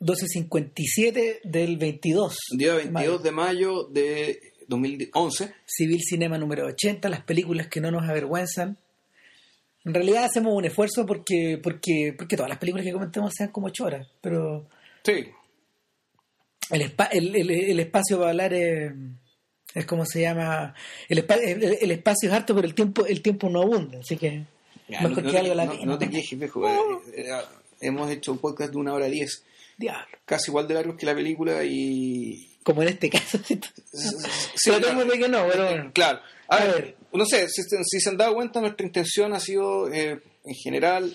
[0.00, 2.36] 1257 del 22.
[2.56, 5.52] Día 22 de mayo de 2011.
[5.66, 8.78] Civil Cinema número 80, las películas que no nos avergüenzan.
[9.84, 13.70] En realidad hacemos un esfuerzo porque porque porque todas las películas que comentemos sean como
[13.70, 14.66] choras, pero
[15.04, 15.24] Sí,
[16.70, 18.92] el, espa- el, el- el espacio para hablar es,
[19.74, 20.74] es como se llama
[21.08, 21.24] el,
[21.80, 24.44] el, espacio es harto pero el tiempo el tiempo no abunda así que
[24.88, 26.68] Ya, mejor no, que algo la no- vez, no te quejes, viejo.
[26.68, 26.76] Eh,
[27.16, 27.30] eh,
[27.80, 29.44] hemos hecho un podcast de una hora diez,
[29.80, 32.56] diablo casi igual de largos que la película y...
[32.62, 36.20] como en este caso Sí, que no pero bueno Claro.
[36.48, 36.96] A, A ver, ver.
[37.12, 40.54] no sé, si, se- si se han dado cuenta, nuestra intención ha sido, eh, en
[40.54, 41.14] general,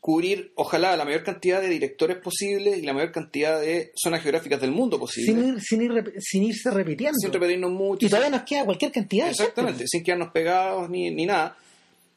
[0.00, 4.60] cubrir, ojalá, la mayor cantidad de directores posible y la mayor cantidad de zonas geográficas
[4.60, 5.32] del mundo posible.
[5.32, 8.04] sin, ir, sin, ir rep- sin irse repitiendo Sin repetirnos mucho.
[8.06, 11.56] y todavía nos queda cualquier cantidad Exactamente, sin quedarnos pegados ni, ni nada.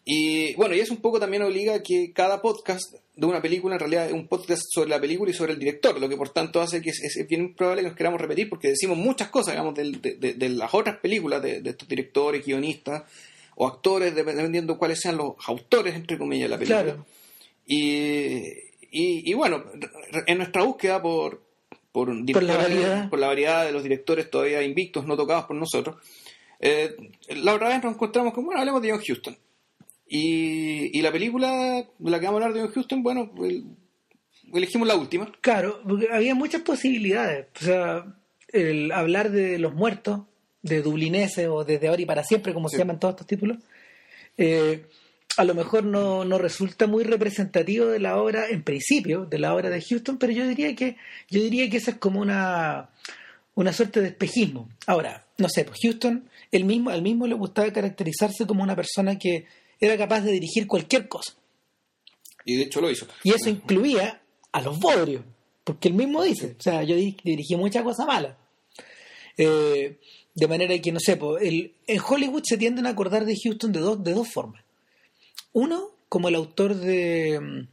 [0.10, 3.76] Y bueno, y eso un poco también obliga a que cada podcast de una película
[3.76, 6.30] en realidad es un podcast sobre la película y sobre el director, lo que por
[6.30, 9.54] tanto hace que es, es bien probable que nos queramos repetir porque decimos muchas cosas,
[9.56, 13.04] digamos, de, de- de las otras películas de, de estos directores, guionistas
[13.56, 16.84] o actores, dependiendo cuáles sean los autores, entre comillas, de la película.
[16.84, 17.06] claro
[17.66, 18.38] Y,
[18.92, 19.66] y, y bueno,
[20.26, 21.42] en nuestra búsqueda por,
[21.92, 23.10] por, la directores- variedad.
[23.10, 25.98] por la variedad de los directores todavía invictos, no tocados por nosotros,
[26.62, 26.96] eh,
[27.30, 29.38] la otra vez nos encontramos con, bueno, hablemos de John Huston.
[30.10, 31.52] Y, y la película
[32.00, 33.66] de la que vamos a hablar de John Huston, bueno, el-
[34.54, 35.32] elegimos la última.
[35.42, 37.48] Claro, porque había muchas posibilidades.
[37.62, 38.16] O sea,
[38.54, 40.22] el hablar de los muertos,
[40.62, 42.76] de dublineses o desde ahora y para siempre, como Sí.
[42.76, 43.58] se llaman todos estos títulos,
[44.38, 44.86] eh,
[45.38, 49.54] a lo mejor no, no resulta muy representativo de la obra, en principio, de la
[49.54, 50.96] obra de Houston, pero yo diría que,
[51.30, 52.90] yo diría que esa es como una,
[53.56, 54.68] una suerte de espejismo.
[54.88, 59.20] Ahora, no sé, pues Houston, él mismo, al mismo le gustaba caracterizarse como una persona
[59.20, 59.46] que
[59.80, 61.34] era capaz de dirigir cualquier cosa.
[62.46, 63.08] Y de hecho lo hizo.
[63.24, 64.22] Y eso incluía
[64.52, 65.24] a los bodrios,
[65.64, 68.36] porque él mismo dice, o sea, yo di- dirigí muchas cosas malas.
[69.38, 69.98] Eh,
[70.34, 73.80] de manera que, no sé, el- en Hollywood se tienden a acordar de Houston de
[73.80, 74.64] dos, de dos formas.
[75.54, 77.40] Uno, como el autor de...
[77.40, 77.68] mm,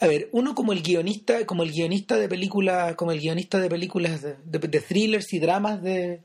[0.00, 3.68] A ver, uno como el guionista, como el guionista de películas, como el guionista de
[3.70, 6.20] películas de, de- de thrillers y dramas de,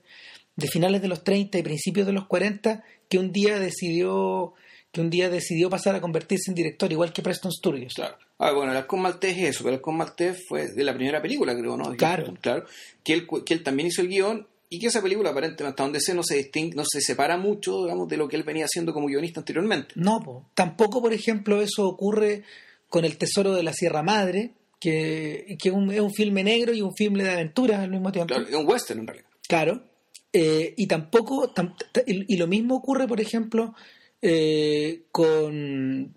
[0.55, 4.53] de finales de los 30 y principios de los 40, que un día decidió
[4.91, 7.93] que un día decidió pasar a convertirse en director, igual que Preston Sturges.
[7.93, 8.17] Claro.
[8.39, 11.21] Ah, bueno, el Halcón Maltés es eso, pero el Halcón Maltés fue de la primera
[11.21, 11.95] película, creo, ¿no?
[11.95, 12.33] Claro.
[12.41, 12.65] Claro.
[13.03, 15.99] Que él, que él también hizo el guion y que esa película, aparentemente, hasta donde
[15.99, 18.93] sé, no se distingue, no se separa mucho, digamos, de lo que él venía haciendo
[18.93, 19.93] como guionista anteriormente.
[19.95, 20.49] No, po.
[20.53, 22.43] tampoco, por ejemplo, eso ocurre
[22.87, 26.73] con El Tesoro de la Sierra Madre, que, que es, un, es un filme negro
[26.73, 28.33] y un filme de aventuras al mismo tiempo.
[28.33, 29.27] Claro, es un western en realidad.
[29.47, 29.83] Claro.
[30.31, 31.75] Eh, y tampoco, tam-
[32.05, 33.73] y lo mismo ocurre, por ejemplo,
[34.21, 36.15] eh, con,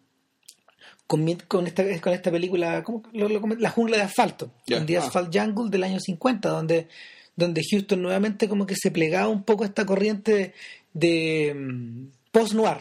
[1.07, 1.29] con,
[1.67, 5.01] esta, con esta película, ¿cómo lo- lo comen- La jungla de asfalto, en The ah.
[5.05, 6.89] Asphalt Jungle del año 50, donde,
[7.37, 10.55] donde Houston nuevamente como que se plegaba un poco a esta corriente
[10.95, 12.79] de, mm, post-noir,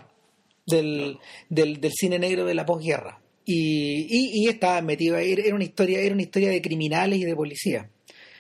[0.66, 1.18] del,
[1.50, 3.20] del, del cine negro de la posguerra.
[3.44, 7.26] Y, y, y estaba metido ahí, era una historia, era una historia de criminales y
[7.26, 7.90] de policía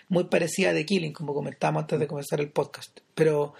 [0.09, 2.99] muy parecida a The Killing, como comentábamos antes de comenzar el podcast.
[3.15, 3.53] Pero,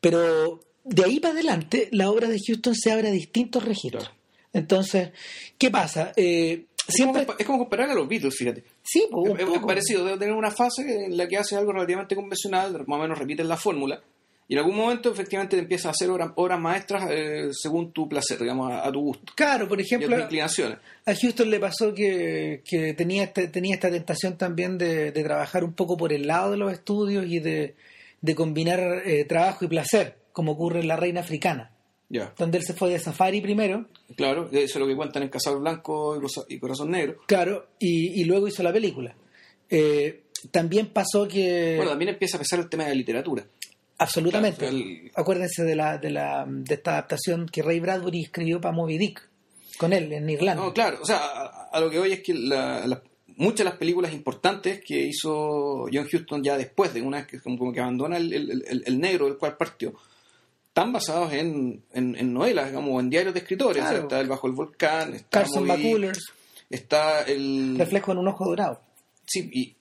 [0.00, 4.10] pero de ahí para adelante, la obra de Houston se abre a distintos registros.
[4.52, 5.10] Entonces,
[5.56, 6.12] ¿qué pasa?
[6.16, 7.22] Eh, siempre.
[7.22, 8.64] Es como, es como comparar a los Beatles, fíjate.
[8.82, 12.14] Sí, pues, Es, es parecido, debe tener una fase en la que hace algo relativamente
[12.16, 14.02] convencional, más o menos repiten la fórmula,
[14.48, 18.08] y en algún momento efectivamente te empiezas a hacer obras, obras maestras eh, según tu
[18.08, 20.78] placer, digamos, a, a tu gusto Claro, por a ejemplo, inclinaciones.
[21.06, 25.62] a Houston le pasó que, que tenía, este- tenía esta tentación también de, de trabajar
[25.62, 27.76] un poco por el lado de los estudios y de,
[28.20, 31.72] de combinar eh, trabajo y placer, como ocurre en La Reina Africana,
[32.38, 33.86] donde él se fue de safari primero,
[34.16, 37.18] claro, eso es lo que cuentan en Cazador Blanco y Corazón Negro.
[37.26, 39.14] claro, y, y luego hizo la película.
[39.68, 41.74] Eh, también pasó que...
[41.76, 43.44] Bueno, también empieza a pesar el tema de la literatura.
[43.98, 44.58] Absolutamente.
[44.60, 48.74] Claro, el- Acuérdense de la, de la de esta adaptación que Ray Bradbury escribió para
[48.74, 49.28] Moby Dick
[49.78, 50.62] con él en Irlanda.
[50.64, 53.02] No, claro, o sea, a, a lo que voy es que la- la-
[53.36, 57.40] muchas de las películas importantes que hizo John Huston ya después de una vez que
[57.40, 59.92] como, que abandona el, el- el- el negro del cual partió,
[60.80, 63.82] están basados en, en, en novelas, digamos, en diarios de escritores.
[63.82, 64.02] O sea, Claro.
[64.04, 66.32] está El Bajo el Volcán, está Carson McCullers,
[66.70, 67.76] está el...
[67.78, 68.80] reflejo en un ojo dorado.
[69.26, 69.76] Sí, y...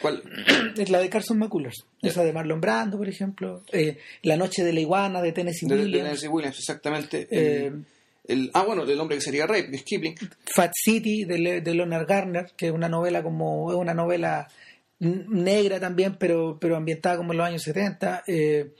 [0.00, 0.22] ¿Cuál?
[0.76, 1.84] Es la de Carson McCullers.
[2.02, 3.62] Esa de Marlon Brando, por ejemplo.
[3.72, 6.04] Eh, la noche de la iguana de Tennessee De, de Williams.
[6.04, 7.26] Tennessee Williams, exactamente.
[7.30, 7.84] Eh, El-
[8.28, 10.14] el- ah, bueno, del hombre que sería rey, es Kipling.
[10.54, 14.48] Fat City de, Le- de Leonard Garner, que es una novela como es una novela
[15.00, 18.22] negra también, pero pero ambientada como en los años 70.
[18.28, 18.70] Eh,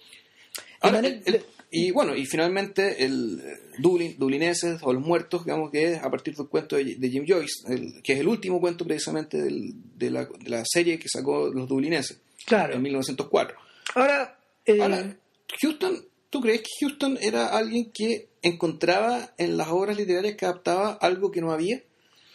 [0.81, 5.71] Ahora, el- el- Y bueno, y finalmente el eh, Dublin, Dublineses o Los Muertos, digamos
[5.71, 8.61] que es a partir del cuento de, de Jim Joyce, el- que es el último
[8.61, 12.75] cuento precisamente del- de, la, de la serie que sacó Los Dublineses Claro.
[12.75, 13.57] en 1904.
[13.95, 15.17] Ahora, eh, Ahora,
[15.61, 20.93] Houston, ¿tú crees que Houston era alguien que encontraba en las obras literarias que adaptaba
[20.95, 21.83] algo que no había?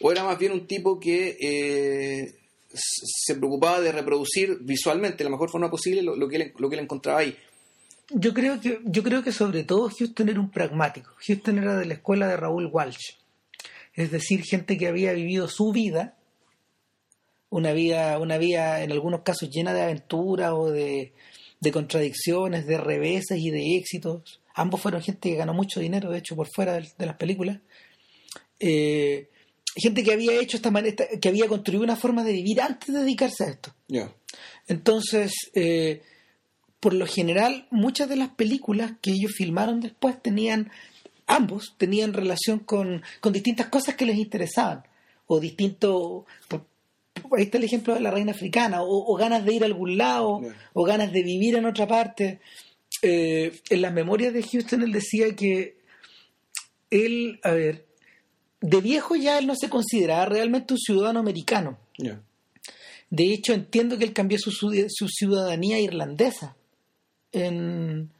[0.00, 2.34] ¿O era más bien un tipo que eh,
[2.74, 6.68] se preocupaba de reproducir visualmente de la mejor forma posible lo, lo que, él, lo
[6.68, 7.36] que él encontraba ahí?
[8.10, 11.10] Yo creo que yo creo que sobre todo Houston era un pragmático.
[11.26, 13.16] Houston era de la escuela de Raúl Walsh.
[13.94, 16.16] Es decir, gente que había vivido su vida,
[17.50, 21.12] una vida, una vida en algunos casos llena de aventuras o de,
[21.60, 24.40] de contradicciones, de reveses y de éxitos.
[24.54, 27.58] Ambos fueron gente que ganó mucho dinero, de hecho, por fuera de, las películas.
[28.58, 29.30] Eh,
[29.76, 33.00] gente que había hecho esta manera, que había construido una forma de vivir antes de
[33.00, 33.74] dedicarse a esto.
[34.66, 36.02] Entonces, eh,
[36.82, 40.72] por lo general, muchas de las películas que ellos filmaron después tenían,
[41.28, 44.82] ambos tenían relación con, con distintas cosas que les interesaban,
[45.28, 45.38] o
[46.48, 46.66] por-
[47.28, 49.66] por- ahí está el ejemplo de la reina africana, o, o ganas de ir a
[49.66, 50.56] algún lado, Yeah.
[50.72, 52.40] o ganas de vivir en otra parte.
[53.00, 55.76] Eh, en las memorias de Houston él decía que
[56.90, 57.86] él, a ver,
[58.60, 61.78] de viejo ya él no se consideraba realmente un ciudadano americano.
[63.10, 66.56] De hecho, entiendo que él cambió su, su- su ciudadanía irlandesa
[67.32, 68.10] en,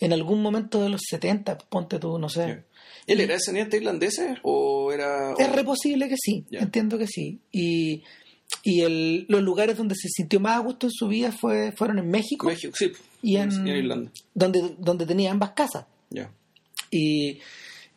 [0.00, 2.64] en algún momento de los 70, ponte tú, no sé.
[3.06, 5.32] ¿Él era descendiente irlandés o era.?
[5.38, 7.40] Es o- re posible que sí, entiendo que sí.
[7.50, 8.02] Y,
[8.62, 11.98] y el- los lugares donde se sintió más a gusto en su vida fue, fueron
[11.98, 12.92] en México, México, sí.
[13.22, 14.12] y en, en Irlanda.
[14.34, 15.86] donde, donde tenía ambas casas.
[16.10, 16.30] Ya.
[16.90, 17.38] Y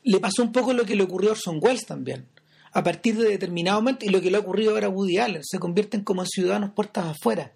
[0.04, 2.25] le pasó un poco lo que le ocurrió a Orson Welles también.
[2.72, 5.44] A partir de determinado momento, y lo que le ha ocurrido ahora a Woody Allen,
[5.44, 7.51] se convierten como en ciudadanos puertas afuera.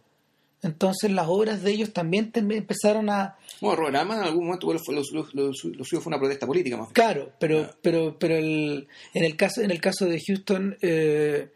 [0.62, 3.38] Entonces las obras de ellos también empezaron a...
[3.62, 6.76] Bueno, Robert Altman en algún momento lo, lo- lo- lo suyo fue una protesta política
[6.76, 6.90] más.
[6.92, 11.50] Claro, pero, pero, pero el- en, el caso, en el caso de Houston, eh,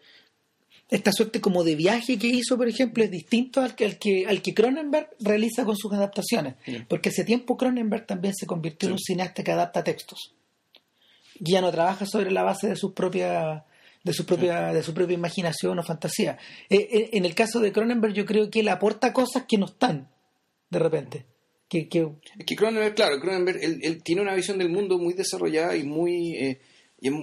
[0.89, 4.25] esta suerte como de viaje que hizo, por ejemplo, es distinto al que, al que,
[4.27, 6.55] al que Cronenberg realiza con sus adaptaciones.
[6.87, 10.33] Porque hace tiempo Cronenberg también se convirtió en un cineasta que adapta textos.
[11.39, 13.63] Ya no trabaja sobre la base de sus propias
[14.03, 16.37] de su propia de su propia imaginación o fantasía.
[16.69, 19.65] Eh, eh, en el caso de Cronenberg yo creo que él aporta cosas que no
[19.65, 20.09] están
[20.69, 21.25] de repente.
[21.69, 22.07] Que, que
[22.37, 25.83] Es que Cronenberg, claro, Cronenberg, él, él tiene una visión del mundo muy desarrollada y
[25.83, 26.35] muy...
[26.35, 26.59] eh,
[26.99, 27.13] y es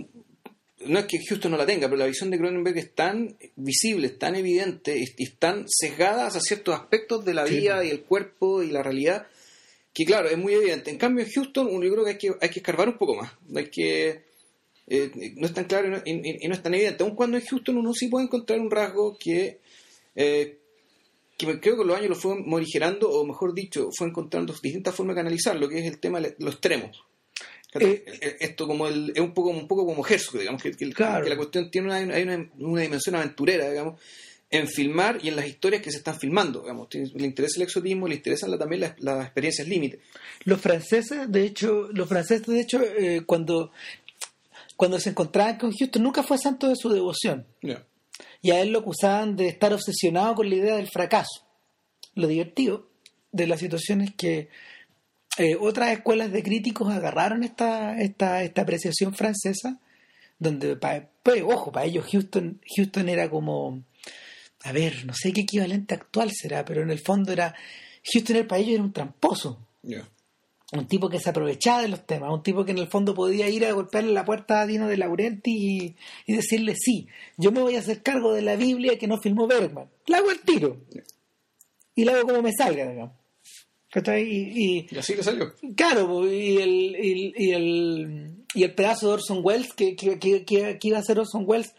[0.86, 4.06] no es que Houston no la tenga, pero la visión de Cronenberg es tan visible,
[4.06, 7.58] es tan evidente y, es tan sesgada hacia ciertos aspectos de la Sí.
[7.60, 9.26] vida y el cuerpo y la realidad
[9.92, 10.90] que, claro, es muy evidente.
[10.90, 13.32] En cambio, en Houston, yo creo que hay que, hay que escarbar un poco más.
[13.54, 14.29] Hay que...
[14.90, 17.02] eh, no es tan claro y no, y- y no es tan evidente.
[17.04, 19.60] Aun cuando en Houston uno sí puede encontrar un rasgo que...
[20.14, 20.56] eh,
[21.38, 24.94] que creo que con los años lo fue morigerando, o mejor dicho, fue encontrando distintas
[24.94, 26.90] formas de canalizar, lo que es el tema de lo extremo.
[27.72, 30.94] Eh, Esto como el, es un poco, un poco como Herzog, digamos, que, que el-
[30.94, 31.24] Claro.
[31.24, 33.98] que la cuestión tiene una, hay una, una dimensión aventurera, digamos,
[34.50, 36.88] en filmar y en las historias que se están filmando, digamos.
[36.92, 40.00] Le interesa el exotismo, le interesan la- también las, las experiencias límite.
[40.44, 43.70] Los franceses, de hecho, los franceses, de hecho, eh, cuando,
[44.80, 47.46] cuando se encontraban con Houston, nunca fue santo de su devoción.
[47.60, 47.84] Ya.
[48.40, 51.46] Y a él lo acusaban de estar obsesionado con la idea del fracaso.
[52.14, 52.88] Lo divertido
[53.30, 54.48] de la situación es que
[55.36, 59.78] eh, otras escuelas de críticos agarraron esta, esta, esta apreciación francesa,
[60.38, 63.84] donde, pa- pues, ojo, para ellos Houston, Houston era como,
[64.64, 67.54] a ver, no sé qué equivalente actual será, pero en el fondo era,
[68.14, 70.08] Houston era, para ellos era un tramposo Ya.
[70.72, 73.48] Un tipo que se aprovechaba de los temas, un tipo que en el fondo podía
[73.48, 75.96] ir a golpearle la puerta a Dino de Laurenti y,
[76.26, 79.46] y decirle, sí, yo me voy a hacer cargo de la Biblia que no filmó
[79.48, 79.88] Bergman.
[80.06, 80.76] La hago al tiro.
[81.96, 83.14] Y la hago como me salga, digamos.
[83.90, 84.22] ¿Cachai?
[84.22, 85.52] Y, Y así le salió.
[85.60, 90.20] y claro, y el, y, y el, y el pedazo de Orson Welles que, que,
[90.20, 91.74] que, que- que iba a ser Orson Welles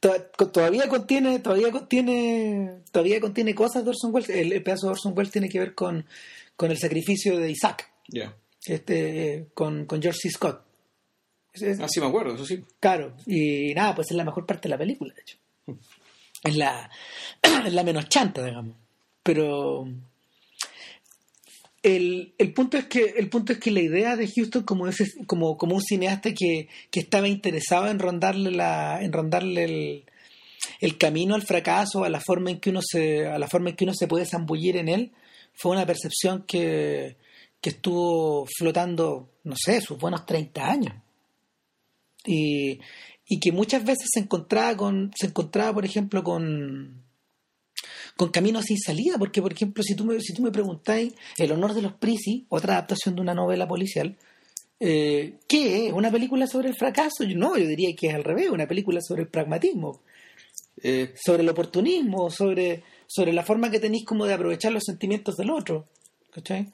[0.00, 4.92] to- todavía contiene todavía contiene todavía contiene cosas de Orson Welles el, el pedazo de
[4.94, 6.04] Orson Welles tiene que ver con,
[6.56, 8.36] con el sacrificio de Isaac Ya.
[8.66, 10.30] este, con, con George C.
[10.30, 10.64] Scott.
[11.52, 12.62] Es- es- Así me acuerdo, eso sí.
[12.80, 15.38] Claro, y nada, pues es la mejor parte de la película, de hecho.
[16.42, 16.90] Es la,
[17.42, 18.76] es la menos chanta, digamos.
[19.22, 19.86] Pero
[21.82, 25.06] el, el punto es que el punto es que la idea de Houston como ese,
[25.26, 30.04] como, como un cineasta que, que estaba interesado en rondarle la, en rondarle el,
[30.80, 33.76] el camino al fracaso, a la forma en que uno se, a la forma en
[33.76, 35.12] que uno se puede zambullir en él,
[35.54, 37.16] fue una percepción que,
[37.64, 40.94] que estuvo flotando, no sé, sus buenos 30 años.
[42.26, 42.78] Y,
[43.26, 47.02] y que muchas veces se encontraba con, se encontraba, por ejemplo, con,
[48.18, 51.52] con caminos sin salida, porque por ejemplo, si tú me, si tú me preguntáis El
[51.52, 54.14] honor de los Prisi, otra adaptación de una novela policial,
[54.78, 55.92] eh, ¿qué es?
[55.94, 57.24] ¿Una película sobre el fracaso?
[57.34, 60.02] No, yo diría que es al revés, una película sobre el pragmatismo,
[60.82, 65.36] Eh, sobre el oportunismo, sobre, sobre la forma que tenéis como de aprovechar los sentimientos
[65.36, 65.86] del otro.
[66.30, 66.66] ¿Cachai?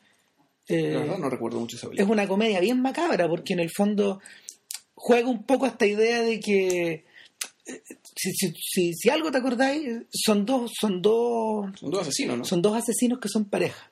[0.71, 3.71] Eh, la verdad no recuerdo mucho esa es una comedia bien macabra porque en el
[3.71, 4.21] fondo
[4.95, 7.05] juega un poco esta idea de que
[7.67, 7.83] eh,
[8.15, 12.45] si, si, si, si algo te acordáis son dos son dos Son dos asesinos, ¿no?
[12.45, 13.91] son dos asesinos que son pareja.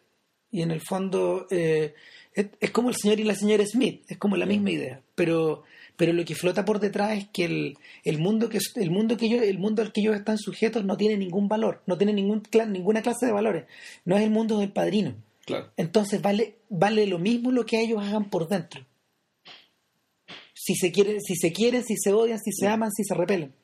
[0.50, 1.94] Y en el fondo eh,
[2.32, 5.02] es, es como el señor y la señora Smith es como la misma idea.
[5.14, 5.64] Pero
[5.96, 9.26] pero lo que flota por detrás es que el, el mundo que el mundo que
[9.26, 12.42] ellos el mundo al que ellos están sujetos no tiene ningún valor no tiene ningún
[12.68, 13.64] ninguna clase de valores.
[14.04, 15.16] No es el mundo del padrino
[15.48, 15.72] Claro.
[15.76, 18.86] entonces vale, vale lo mismo lo que ellos hagan por dentro.
[20.54, 23.54] Si se quieren, si se quieren, si se odian, si se aman, si se repelen.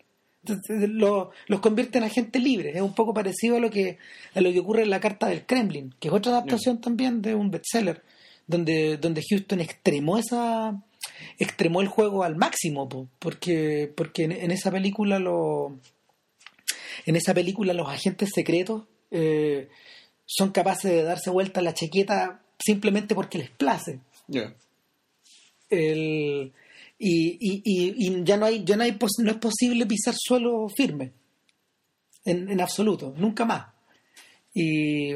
[0.47, 2.71] Entonces, lo- los convierten a gente libre.
[2.75, 3.99] Es un poco parecido a lo que
[4.35, 7.35] a lo que ocurre en la carta del Kremlin, que es otra adaptación también de
[7.35, 8.03] un bestseller,
[8.47, 10.83] donde, donde Houston extremó esa
[11.39, 15.79] extremó el juego al máximo, po, porque, porque en, en esa película lo
[17.07, 19.69] en esa película los agentes secretos eh,
[20.27, 24.01] son capaces de darse vuelta la chaqueta simplemente porque les place.
[25.69, 26.53] El-
[26.99, 30.15] y, y- y- y ya no hay, ya no hay pos- no es posible pisar
[30.17, 31.13] suelo firme.
[32.25, 33.67] En, en absoluto, nunca más.
[34.55, 35.13] Y,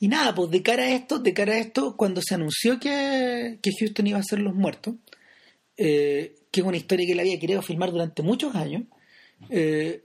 [0.00, 3.58] y nada, pues de cara a esto, de cara a esto, cuando se anunció que,
[3.62, 4.94] que Houston iba a ser los muertos,
[5.76, 8.84] eh, que es una historia que él había querido filmar durante muchos años,
[9.50, 10.02] eh,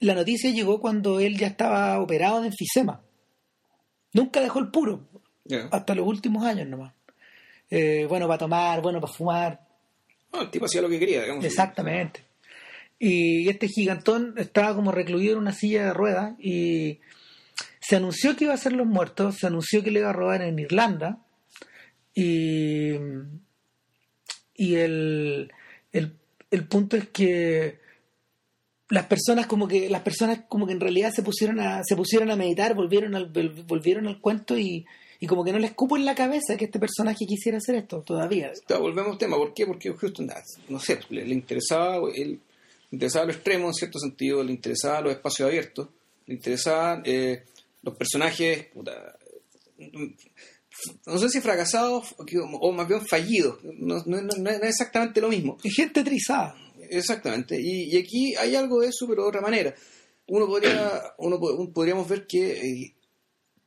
[0.00, 3.02] la noticia llegó cuando él ya estaba operado de enfisema.
[4.12, 5.08] Nunca dejó el puro,
[5.70, 6.94] hasta los últimos años nomás.
[7.70, 9.60] Eh, bueno para tomar, bueno para fumar,
[10.32, 11.44] No, el tipo hacía lo que quería, digamos.
[11.44, 12.24] exactamente.
[12.98, 17.00] Y este gigantón estaba como recluido en una silla de ruedas y
[17.80, 20.42] se anunció que iba a ser los muertos, se anunció que le iba a robar
[20.42, 21.18] en Irlanda
[22.14, 22.92] y,
[24.54, 25.52] y el,
[25.92, 26.16] el,
[26.50, 27.78] el punto es que
[28.90, 32.30] las personas como que las personas como que en realidad se pusieron a se pusieron
[32.30, 34.86] a meditar volvieron al vol- volvieron al cuento y,
[35.20, 38.00] y como que no les cupo en la cabeza que este personaje quisiera hacer esto
[38.02, 39.36] todavía volvemos al tema.
[39.36, 39.66] ¿Por qué?
[39.66, 42.38] Porque Houston, ah, no sé, le, le interesaba, le
[42.90, 45.88] interesaba lo extremo en cierto sentido, le interesaba los espacios abiertos,
[46.26, 47.42] le interesaban eh,
[47.82, 49.16] los personajes, puta,
[51.06, 52.14] no sé si fracasados
[52.60, 55.58] o más bien fallidos, no, no- no- no es exactamente lo mismo.
[55.62, 56.54] y gente trizada
[56.90, 57.60] Exactamente.
[57.60, 59.74] Y, y aquí hay algo de eso, pero de otra manera.
[60.26, 62.94] Uno podría, uno po- podríamos ver que eh,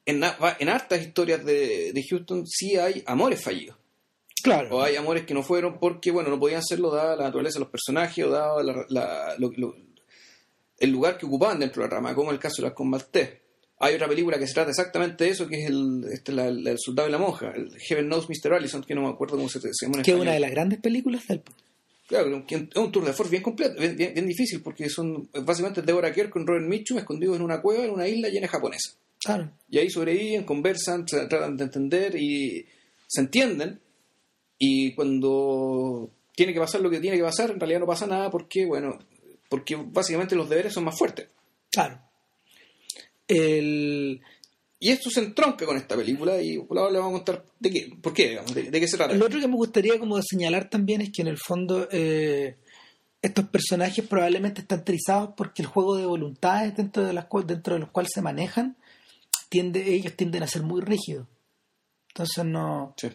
[0.05, 0.23] en,
[0.59, 3.77] en hartas historias de, de Houston sí hay amores fallidos.
[4.43, 7.55] claro O hay amores que no fueron porque, bueno, no podían serlo dada la naturaleza
[7.59, 9.75] de los personajes o dado la- la- lo- lo-
[10.79, 13.29] el lugar que ocupaban dentro de la rama, como el caso de las Maltés.
[13.83, 16.75] Hay otra película que se trata exactamente de eso, que es el, este, la- el
[16.79, 18.53] soldado y la monja, el Heaven Knows Mr.
[18.53, 20.51] Allison, que no me acuerdo cómo se, se llama en que es una de las
[20.51, 21.41] grandes películas del
[22.11, 25.81] Claro, es un tour de force bien completo, bien, bien- bien difícil, porque son básicamente
[25.81, 28.91] Deborah Kerr con Robert Mitchum escondidos en una cueva en una isla llena de japonesa.
[29.17, 32.65] claro Y ahí sobreviven, conversan, tra- tratan de entender y
[33.07, 33.79] se entienden.
[34.57, 38.29] Y cuando tiene que pasar lo que tiene que pasar, en realidad no pasa nada
[38.29, 38.99] porque, bueno,
[39.47, 41.29] porque básicamente los deberes son más fuertes.
[41.71, 41.97] claro
[43.27, 44.19] el
[44.83, 47.69] Y esto se entronca con esta película y por ahora le vamos a contar de
[47.69, 49.13] qué, por qué, digamos, de, de qué se trata.
[49.13, 52.57] Lo otro que me gustaría como señalar también es que en el fondo eh,
[53.21, 57.79] estos personajes probablemente están trizados porque el juego de voluntades dentro de las dentro de
[57.81, 58.75] los cuales se manejan
[59.49, 61.27] tiende ellos tienden a ser muy rígidos
[62.07, 63.09] entonces no Sí.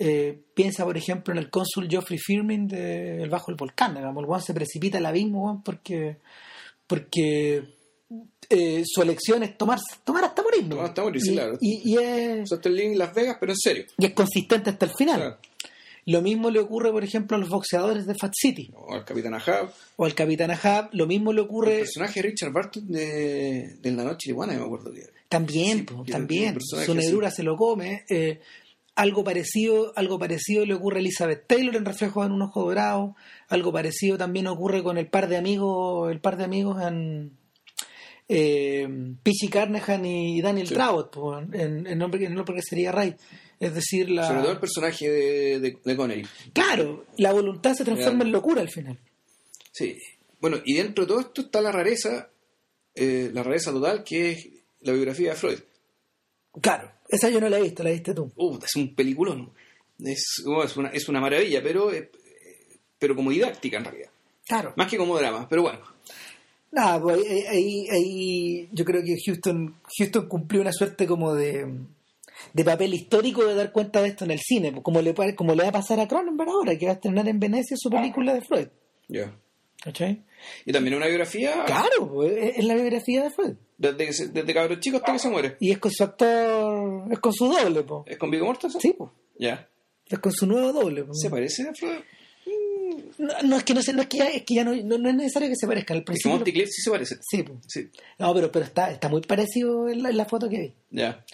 [0.00, 4.24] eh, piensa por ejemplo en el cónsul Geoffrey Firmin de El Bajo el Volcán digamos,
[4.24, 6.16] el weón se precipita al abismo porque
[6.88, 7.62] porque
[8.52, 10.70] eh, su elección es tomar, tomar hasta morir ¿no?
[10.76, 11.58] Tomar hasta morir, sí, y, claro.
[11.60, 13.84] y- y es, el Las Vegas, pero en serio.
[13.98, 15.38] y es consistente hasta el final Claro.
[16.06, 19.34] lo mismo le ocurre, por ejemplo, a los boxeadores de Fat City O al Capitán
[19.34, 19.72] Ahab.
[19.96, 20.88] o al Capitán Ahab.
[20.92, 24.64] Lo mismo le El ocurre personaje de Richard Barton de, de La Noche Iguana, me
[24.64, 26.58] acuerdo que también, Sí, po, también.
[26.60, 28.04] Su negrura se lo come.
[28.10, 28.40] eh,
[28.94, 33.16] algo parecido, algo parecido le ocurre a Elizabeth Taylor en Reflejos en un ojo dorado.
[33.48, 37.38] Algo parecido también ocurre con el par de amigos, el par de amigos en
[38.34, 38.88] eh,
[39.22, 40.74] Pichi Carnahan y Daniel Sí.
[40.74, 41.14] Traut,
[41.52, 43.14] en, en nombre, en nombre que sería Ray.
[43.60, 46.26] Es decir, la Sobre todo el personaje de, de, de Connery.
[46.52, 48.26] claro, la voluntad se transforma Real.
[48.28, 48.98] en locura al final.
[49.72, 49.96] Sí.
[50.40, 52.30] Bueno, y dentro de todo esto está la rareza,
[52.94, 54.48] eh, la rareza total, que es
[54.80, 55.58] la biografía de Freud.
[56.60, 58.32] Claro, esa yo no la he visto, la viste tú.
[58.36, 59.52] Uh, es un peliculón.
[60.00, 62.10] Es, oh, es, una, es una maravilla, pero, eh,
[62.98, 64.10] pero como didáctica en realidad.
[64.46, 64.72] Claro.
[64.76, 65.78] Más que como drama, pero bueno.
[66.72, 71.66] Nada, pues ahí, ahí, ahí yo creo que Houston, Houston cumplió una suerte como de,
[72.54, 75.54] de papel histórico de dar cuenta de esto en el cine, pues, como le, como
[75.54, 78.32] le va a pasar a Cronenberg ahora, que va a estrenar en Venecia su película
[78.34, 78.68] de Freud.
[79.08, 79.36] Ya.
[79.84, 80.22] ¿Cachai?
[80.64, 83.54] Y también una biografía Claro, pues, es la biografía de Freud.
[83.76, 85.56] desde, que se- desde cabro chico hasta que se muere.
[85.60, 88.02] Y es con su actor, es con su doble, pues.
[88.06, 88.80] ¿Es con Vigo Mortensen?
[88.80, 89.10] Sí, pues.
[89.38, 89.68] Ya.
[90.08, 91.04] Es con su nuevo doble.
[91.04, 91.12] po.
[91.14, 91.98] ¿Se parece a Freud?
[93.18, 94.98] No, no, es que no sé, no es que ya, es que ya no, no,
[94.98, 95.96] no es necesario que se parezcan.
[95.96, 96.36] Al Es que principio.
[96.36, 97.16] Monty sí se parece.
[97.28, 97.58] Sí, pues.
[97.68, 97.88] Sí.
[98.18, 100.72] No, pero, pero está, está muy parecido en la, en la foto que vi.
[100.90, 101.24] Ya.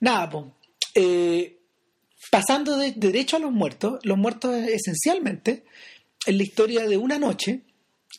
[0.00, 0.44] Nada, pues.
[0.94, 1.58] eh,
[2.30, 5.64] pasando de, de derecho a los muertos, los muertos esencialmente
[6.26, 7.60] en la historia de una noche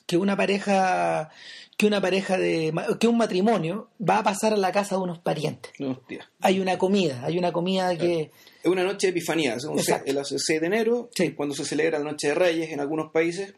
[0.05, 1.29] que una pareja
[1.77, 5.19] que una pareja de que un matrimonio va a pasar a la casa de unos
[5.19, 5.71] parientes.
[5.79, 6.29] Hostia.
[6.41, 8.31] Hay una comida, hay una comida que
[8.63, 9.55] Es una noche de epifanía.
[9.55, 11.31] Es un el 6 de enero, Sí.
[11.33, 13.53] cuando se celebra la Noche de Reyes en algunos países,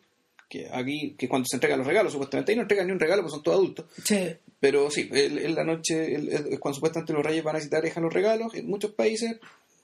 [0.50, 2.52] que aquí, que cuando se entregan los regalos, supuestamente.
[2.52, 3.86] Ahí no entregan ni un regalo, porque son todos adultos.
[4.04, 7.60] che, Pero sí, en la noche, el- el- es cuando supuestamente los reyes van a
[7.60, 8.56] visitar dejan los regalos.
[8.56, 9.38] En muchos países,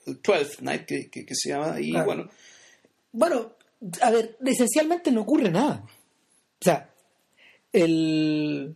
[0.07, 2.05] el 12th night, que, que- que se llama, y Claro.
[2.05, 2.29] bueno,
[3.11, 3.51] Bueno,
[4.01, 5.83] a ver, esencialmente no ocurre nada.
[5.85, 6.89] O sea,
[7.73, 8.75] el...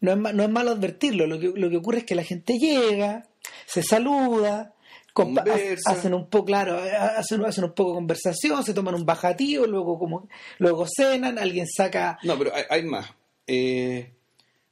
[0.00, 1.26] no, es, no es malo advertirlo.
[1.26, 3.26] Lo que, lo que ocurre es que la gente llega,
[3.66, 4.74] se saluda,
[5.14, 5.90] Conversa.
[5.90, 9.04] ha- hacen un poco, claro, ha- hacen, hacen un poco de conversación, se toman un
[9.06, 10.28] bajativo, luego como
[10.58, 12.18] luego cenan, alguien saca...
[12.22, 13.10] No, pero hay, hay más.
[13.46, 14.10] Eh,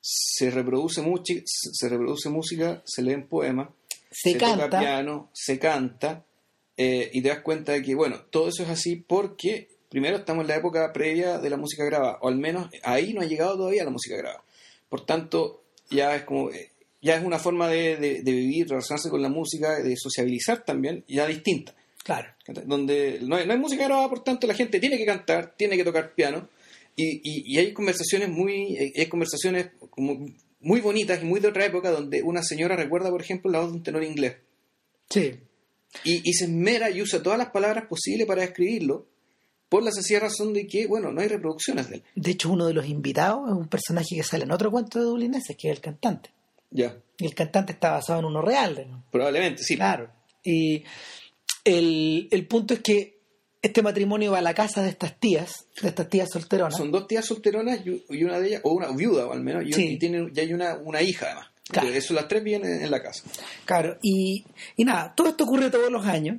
[0.00, 1.02] se reproduce
[1.44, 3.68] se reproduce música, se leen poemas,
[4.10, 4.80] Se toca canta.
[4.80, 6.24] piano, se canta,
[6.76, 10.44] eh, y te das cuenta de que, bueno, todo eso es así porque primero estamos
[10.44, 13.56] en la época previa de la música grabada, o al menos ahí no ha llegado
[13.56, 14.42] todavía la música grabada.
[14.88, 16.70] Por tanto, ya es como, eh,
[17.02, 21.04] ya es una forma de, de- de vivir, relacionarse con la música, de sociabilizar también,
[21.08, 21.74] ya distinta.
[22.02, 22.28] Claro.
[22.64, 25.76] Donde no hay, no hay música grabada, por tanto, la gente tiene que cantar, tiene
[25.76, 26.48] que tocar piano,
[26.96, 30.26] y, y- y hay conversaciones muy, eh, hay conversaciones como
[30.60, 33.70] muy bonitas y muy de otra época, donde una señora recuerda, por ejemplo, la voz
[33.70, 34.36] de un tenor inglés.
[35.08, 35.34] Sí.
[36.04, 39.06] Y, y se esmera y usa todas las palabras posibles para describirlo,
[39.70, 42.02] por la sencilla razón de que, bueno, no hay reproducciones de él.
[42.14, 45.06] De hecho, uno de los invitados es un personaje que sale en otro cuento de
[45.06, 46.30] Dublineses, que es el cantante.
[46.70, 48.86] Ya, Y el cantante está basado en uno real.
[48.88, 49.02] ¿no?
[49.10, 49.76] probablemente, sí.
[49.76, 50.10] Claro.
[50.44, 50.84] Y
[51.64, 53.18] el, el punto es que
[53.62, 56.76] este matrimonio va a la casa de estas tías, de estas tías solteronas.
[56.76, 59.72] Son dos tías solteronas y una de ellas, o una viuda o al menos, y,
[59.72, 59.86] Sí.
[59.94, 61.46] y tienen, y hay una, una hija además.
[61.68, 61.88] Claro.
[61.88, 63.22] Eso las tres vienen en la casa.
[63.64, 63.96] Claro.
[64.02, 64.44] Y,
[64.76, 66.38] y nada, todo esto ocurre todos los años.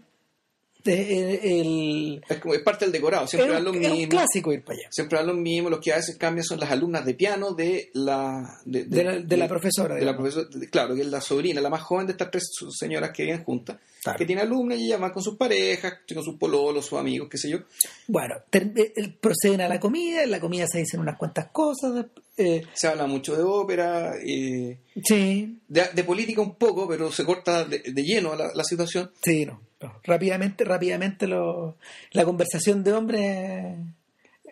[0.86, 4.10] Eh, el- Es, como, es parte del decorado, siempre es los es un mismos.
[4.10, 4.88] clásico ir para allá.
[4.91, 7.89] Siempre dan los mismos, los que a veces cambian son las alumnas de piano de
[7.94, 8.60] la...
[8.65, 11.70] De, De la- de la profesora, De la profesora, claro, que es la sobrina, la
[11.70, 13.78] más joven de estas tres señoras que viven juntas.
[14.04, 14.17] Claro.
[14.17, 17.38] Que tiene alumnas y ella va con sus parejas, con sus pololos, sus amigos, qué
[17.38, 17.60] sé yo.
[18.08, 22.08] Bueno, ter- eh, proceden a la comida, en la comida se dicen unas cuantas cosas.
[22.36, 27.63] eh, Se habla mucho de ópera, eh, sí, de, política un poco, pero se corta
[27.65, 29.12] de, de lleno la, la situación.
[29.24, 29.62] sí, no.
[30.04, 31.78] Rápidamente, rápidamente lo,
[32.12, 33.78] la conversación de hombres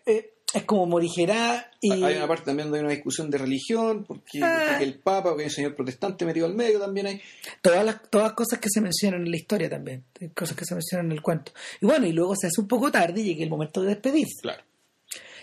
[0.05, 1.91] eh, es como morigerá y...
[2.03, 4.65] Hay una parte también donde hay una discusión de religión, porque, Ah.
[4.71, 7.21] porque el Papa, porque un señor protestante metido al medio también hay.
[7.61, 10.03] todas las todas cosas que se mencionan en la historia también
[10.35, 12.91] cosas que se mencionan en el cuento y bueno y luego se hace un poco
[12.91, 14.63] tarde y llega el momento de despedirse Claro.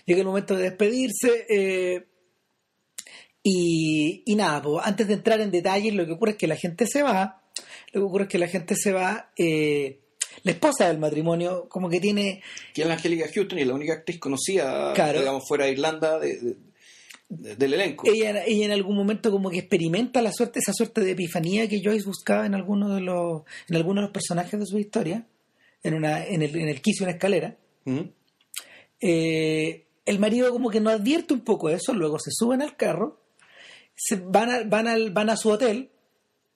[0.07, 2.07] llega el momento de despedirse eh,
[3.43, 6.57] y, y nada pues, antes de entrar en detalles lo que ocurre es que la
[6.57, 7.43] gente se va
[7.99, 10.01] lo que ocurre es que la gente se va eh,
[10.43, 12.43] la esposa del matrimonio como que tiene
[12.75, 15.19] Que es la Angélica Houston y la única actriz conocida, Claro.
[15.21, 16.57] digamos, fuera de Irlanda de- de-
[17.29, 18.07] de- del elenco.
[18.09, 21.81] ella, ella en algún momento como que experimenta la suerte esa suerte de epifanía que
[21.83, 25.27] Joyce buscaba en algunos de los en algunos de los personajes de su historia
[25.83, 28.13] en una en el en el quicio una escalera Ujú.
[29.01, 33.21] eh, el marido como que no advierte un poco eso, luego se suben al carro,
[33.97, 35.91] se van a, van al, van a su hotel,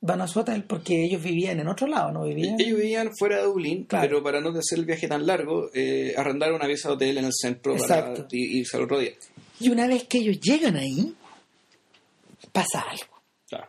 [0.02, 2.58] van a su hotel porque ellos vivían en otro lado, no vivían.
[2.60, 4.06] Ellos vivían fuera de Dublín, Claro.
[4.08, 7.24] pero para no hacer el viaje tan largo, eh, arrendaron una pieza de hotel en
[7.26, 8.22] el centro Exacto.
[8.24, 9.12] para i- irse al otro día.
[9.60, 11.14] Y una vez que ellos llegan ahí,
[12.52, 13.20] pasa algo.
[13.48, 13.68] Claro.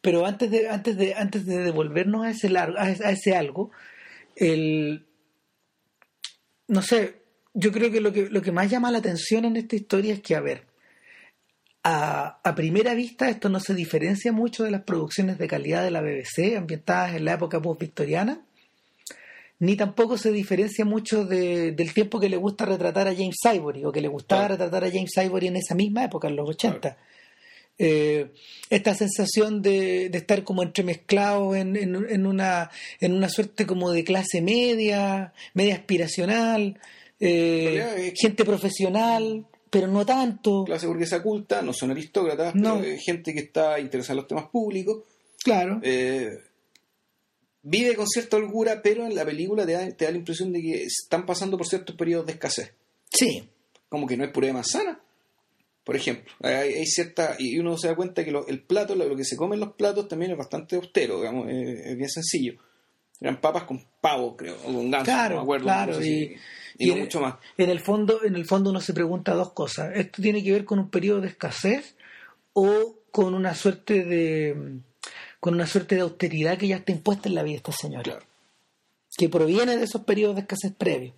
[0.00, 3.34] Pero antes de, antes de, antes de devolvernos a ese largo, a ese, a ese
[3.34, 3.70] algo,
[4.36, 5.04] el
[6.68, 7.16] no sé,
[7.52, 10.20] yo creo que lo que lo que más llama la atención en esta historia es
[10.20, 10.64] que, a ver,
[11.84, 15.90] a, a primera vista esto no se diferencia mucho de las producciones de calidad de
[15.90, 18.40] la BBC ambientadas en la época post-victoriana,
[19.60, 23.84] ni tampoco se diferencia mucho de- del tiempo que le gusta retratar a James Ivory
[23.84, 24.54] o que le gustaba Claro.
[24.54, 26.96] retratar a James Ivory en esa misma época, en los 80.
[27.78, 28.32] Eh,
[28.70, 32.70] esta sensación de, de estar como entremezclados en, en, en una,
[33.00, 36.78] en una suerte como de clase media, media aspiracional,
[37.20, 40.64] eh, gente profesional, pero no tanto.
[40.64, 42.78] Clase burguesa culta, no son aristócratas, No.
[42.80, 45.02] pero, eh, gente que está interesada en los temas públicos.
[45.42, 45.80] Claro.
[45.82, 46.38] Eh,
[47.62, 50.60] vive con cierta holgura, pero en la película te da, te da la impresión de
[50.62, 52.72] que están pasando por ciertos periodos de escasez.
[53.10, 53.48] sí.
[53.88, 55.00] Como que no es puré de manzana.
[55.84, 57.36] Por ejemplo, hay, hay cierta.
[57.38, 59.60] Y uno se da cuenta que lo- el plato, lo, lo que se come en
[59.60, 62.54] los platos también es bastante austero, digamos, es bien sencillo.
[63.20, 65.64] Eran papas con pavo, creo, o con ganso, Claro, no me acuerdo.
[65.66, 66.34] claro, y-
[66.78, 67.34] y en- mucho más.
[67.58, 69.92] En el fondo, en el fondo uno se pregunta dos cosas.
[69.94, 71.96] ¿Esto tiene que ver con un periodo de escasez
[72.52, 74.78] o con una suerte de
[75.40, 78.02] con una suerte de austeridad que ya está impuesta en la vida de esta señora?
[78.02, 78.24] Claro.
[79.16, 81.14] que proviene de esos periodos de escasez previos.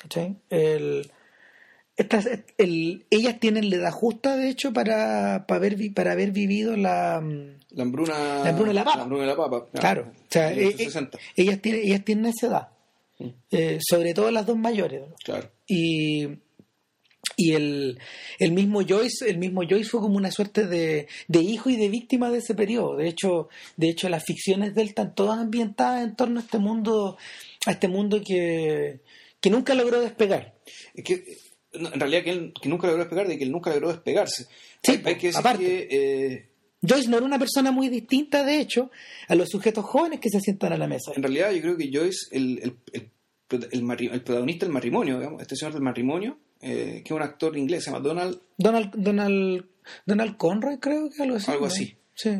[0.00, 0.36] ¿Cachai?
[0.50, 1.10] El,
[1.96, 6.76] estas, el, ellas tienen la edad justa, de hecho, para, para, haber, para haber vivido
[6.76, 7.22] la...
[7.70, 9.02] La hambruna, La hambruna de la papa.
[9.02, 9.66] hambruna de la papa.
[9.78, 11.18] Claro, o sea, en eh, 1860.
[11.18, 12.68] eh, ellas, tienen, ellas tienen esa edad,
[13.50, 15.02] Eh, sobre todo las dos mayores.
[15.24, 15.50] Claro.
[15.66, 16.26] Y,
[17.36, 17.98] y el,
[18.38, 21.88] el mismo Joyce, el mismo Joyce fue como una suerte de, de hijo y de
[21.88, 22.96] víctima de ese periodo.
[22.96, 26.58] De hecho, de hecho, las ficciones de él están todas ambientadas en torno a este
[26.58, 27.16] mundo,
[27.66, 29.00] a este mundo que,
[29.40, 30.54] que nunca logró despegar.
[30.94, 31.38] Es que,
[31.72, 34.46] en realidad, que él que nunca logró despegar, de que él nunca logró despegarse.
[34.82, 35.64] Sí, hay, hay que decir aparte.
[35.64, 35.88] que.
[35.90, 36.48] eh,
[36.86, 38.90] Joyce no era una persona muy distinta, de hecho,
[39.28, 41.12] a los sujetos jóvenes que se sientan a la mesa.
[41.14, 43.10] en realidad, yo creo que Joyce, el, el, el,
[43.48, 47.16] prota- el marri- el protagonista del matrimonio, digamos, este señor del matrimonio, eh, que es
[47.16, 48.38] un actor inglés, se llama Donald.
[48.56, 49.64] Donald, Donald,
[50.06, 51.50] Donald Conroy, creo que algo así.
[51.50, 51.72] Algo ¿no?
[51.72, 51.96] así.
[52.16, 52.30] Sí.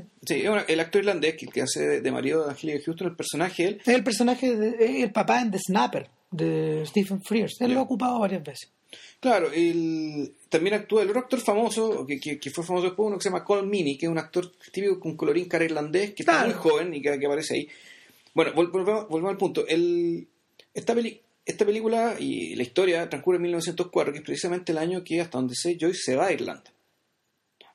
[0.69, 3.81] El actor irlandés que, hace de, marido de Angelica Houston, el personaje, él.
[3.85, 7.61] Es el personaje, de, el papá en The Snapper, de Stephen Frears.
[7.61, 8.71] Él lo ha ocupado varias veces.
[9.21, 13.17] Claro, él también actúa el otro actor famoso, que, que, que fue famoso después, uno
[13.17, 16.23] que se llama Colin Meaney, que es un actor típico con colorín cara irlandés, que
[16.23, 17.69] está muy joven y que, que aparece ahí.
[18.35, 19.67] Bueno, vol- volvemos, volvemos al punto.
[19.67, 20.27] El,
[20.75, 25.03] esta, peli- esta película y la historia transcurre en 1904, que es precisamente el año
[25.05, 26.71] que, hasta donde sé, Joyce se va a Irlanda.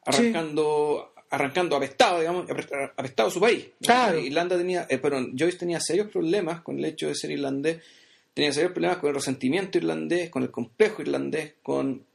[0.06, 2.46] Arrancando, arrancando apestado, digamos,
[2.98, 3.68] apestado a su país.
[3.82, 4.18] Claro.
[4.20, 7.82] Irlanda tenía, eh, perdón, Joyce tenía serios problemas con el hecho de ser irlandés,
[8.40, 12.06] tenía serios problemas con el resentimiento irlandés, con el complejo irlandés, con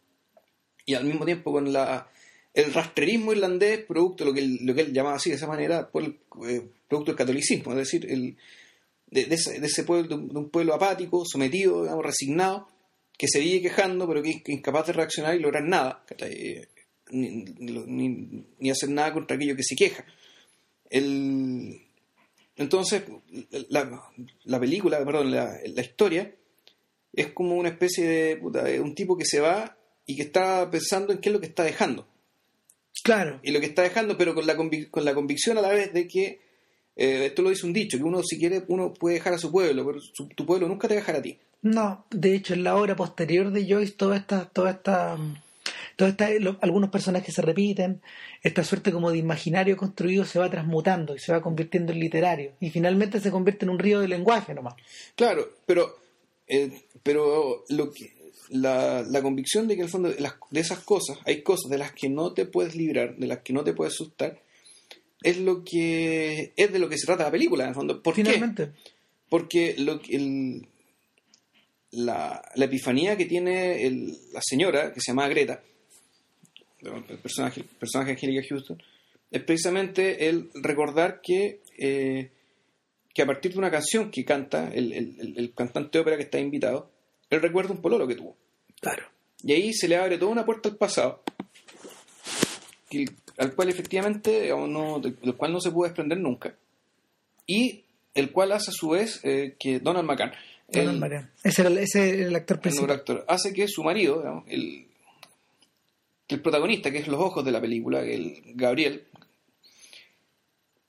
[0.87, 2.09] y al mismo tiempo con la
[2.55, 5.47] el rastrerismo irlandés, producto de lo que él, lo que él llamaba así de esa
[5.49, 8.37] manera, por el, eh, producto del catolicismo, es decir, el,
[9.09, 12.69] de, ese, de ese pueblo, de un, pueblo apático, sometido, digamos, resignado,
[13.19, 16.05] que se vive quejando, pero que es incapaz de reaccionar y lograr nada.
[16.19, 16.67] Eh,
[17.11, 20.05] ni, ni- ni hacer nada contra aquello que se queja.
[20.91, 21.84] El,
[22.57, 23.03] entonces,
[23.69, 24.03] la,
[24.45, 26.35] la película, perdón, la, la historia
[27.13, 30.71] es como una especie de, puta, de un tipo que se va y que está
[30.71, 32.07] pensando en qué es lo que está dejando.
[33.03, 33.41] Claro.
[33.43, 35.93] Y lo que está dejando, pero con la, convic- con la convicción a la vez
[35.93, 36.41] de que,
[36.97, 39.51] eh, esto lo dice un dicho, que uno si quiere, uno puede dejar a su
[39.51, 41.39] pueblo, pero su- tu pueblo nunca te va a dejar a ti.
[41.63, 45.17] No, de hecho, en la obra posterior de Joyce, toda esta, toda esta,
[45.99, 48.01] esta, lo- algunos personajes se repiten,
[48.43, 52.53] esta suerte como de imaginario construido se va transmutando y se va convirtiendo en literario.
[52.61, 54.75] Y finalmente se convierte en un río de lenguaje nomás.
[55.15, 55.97] Claro, pero,
[56.49, 56.71] eh,
[57.03, 58.13] pero lo que,
[58.51, 61.79] la, la convicción de que el fondo de, las- de esas cosas, hay cosas de
[61.79, 64.41] las que no te puedes librar, de las que no te puedes asustar,
[65.23, 68.03] es lo que es de lo que se trata la película, en el fondo.
[68.03, 68.25] ¿Por qué?
[68.25, 68.73] finalmente.
[69.31, 70.67] Porque lo que el-
[71.93, 75.63] la, la epifanía que tiene el- la señora, que se llama Greta,
[76.85, 78.83] el personaje, el personaje de Angelica Houston,
[79.31, 82.31] es precisamente el recordar que, eh,
[83.13, 86.17] que a partir de una canción que canta el, el- el- el cantante de ópera
[86.17, 86.91] que está invitado,
[87.31, 88.37] él recuerda un pololo que tuvo.
[88.81, 89.05] Claro.
[89.43, 91.23] Y ahí se le abre toda una puerta al pasado,
[92.91, 93.07] que-
[93.39, 96.55] al cual efectivamente, digamos, no- del, del cual no se pudo desprender nunca,
[97.47, 100.33] y el cual hace a su vez eh, que Donald McCann,
[100.69, 101.29] Donald el, Mariano.
[101.43, 102.87] Ese era el, ese era el actor el principal.
[102.87, 104.87] nuevo actor, hace que su marido, digamos, el,
[106.29, 109.07] el protagonista, que es los ojos de la película, el Gabriel,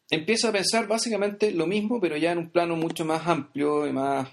[0.09, 3.91] empieza a pensar básicamente lo mismo, pero ya en un plano mucho más amplio y
[3.91, 4.29] más,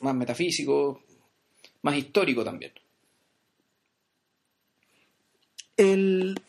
[0.00, 1.02] más metafísico,
[1.82, 2.72] más histórico también.
[5.76, 6.40] El,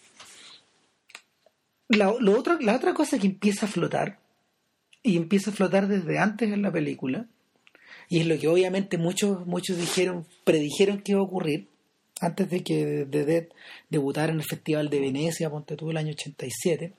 [1.89, 4.19] la, otro, la otra cosa que empieza a flotar,
[5.01, 7.27] y empieza a flotar desde antes en la película,
[8.09, 11.67] y es lo que obviamente muchos, muchos dijeron, predijeron que iba a ocurrir,
[12.25, 13.45] antes de que The Dead
[13.89, 16.93] debutara en el Festival de Venecia, ponte tú el año 87,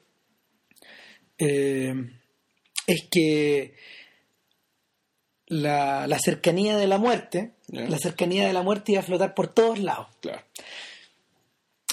[1.39, 1.95] eh,
[2.87, 3.75] es que
[5.47, 9.49] la, la cercanía de la muerte, la cercanía de la muerte iba a flotar por
[9.49, 10.43] todos lados Claro.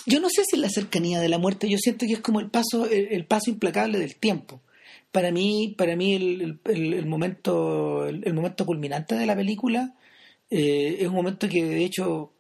[0.06, 2.40] yo no sé si es la cercanía de la muerte, yo siento que es como
[2.40, 4.62] el paso, el, el paso implacable del tiempo.
[5.12, 9.94] Para mí, para mí el, el- el momento, el, el momento culminante de la película
[10.50, 12.32] eh, es un momento que de hecho,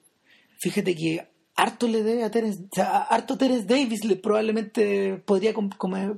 [0.62, 5.54] fíjate que harto le debe a Terence, o sea, harto Terence Davis le probablemente podría
[5.54, 6.16] comer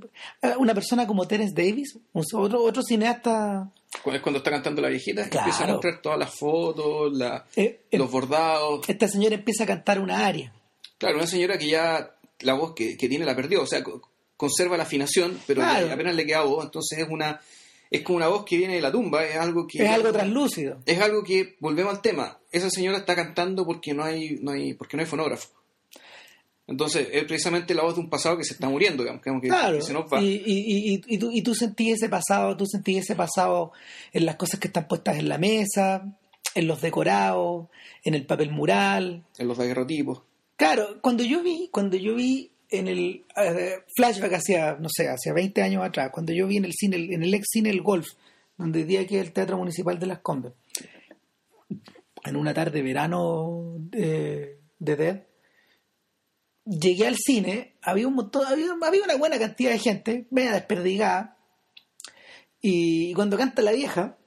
[0.59, 3.71] una persona como Terence Davis, otro, otro cineasta
[4.05, 7.13] es cuando está cantando la viejita, empieza a mostrar todas las fotos,
[7.55, 8.87] eh, los bordados.
[8.87, 10.51] Esta señora empieza a cantar una aria.
[10.97, 13.83] Claro, una señora que ya la voz que, tiene la perdió, o sea,
[14.35, 17.39] conserva la afinación, pero apenas le queda voz, entonces es una
[17.93, 20.79] es como una voz que viene de la tumba, es algo que es algo translúcido.
[20.87, 22.39] Es algo que volvemos al tema.
[22.51, 25.49] Esa señora está cantando porque no hay no hay porque no hay fonógrafo.
[26.65, 29.81] Entonces, es precisamente la voz de un pasado que se está muriendo, digamos, que, claro,
[29.81, 30.21] se nos va.
[30.21, 33.73] Y, y, y, tú, y tú sentís ese pasado, tú sentís ese pasado
[34.13, 36.15] en las cosas que están puestas en la mesa,
[36.55, 37.67] en los decorados,
[38.03, 39.23] en el papel mural.
[39.37, 40.21] En los daguerrotipos.
[40.55, 45.31] Claro, cuando yo vi, cuando yo vi en el eh, flashback hacia, no sé, hacia
[45.31, 48.07] 20 años atrás, cuando yo vi en el cine, en el ex cine El Golf,
[48.57, 50.53] donde día que el Teatro Municipal de Las Condes,
[52.25, 55.23] en una tarde de verano de, de Dead,
[56.65, 61.37] llegué al cine, había un montón, había, una buena cantidad de gente, media desperdigada,
[62.59, 64.17] y cuando canta la vieja,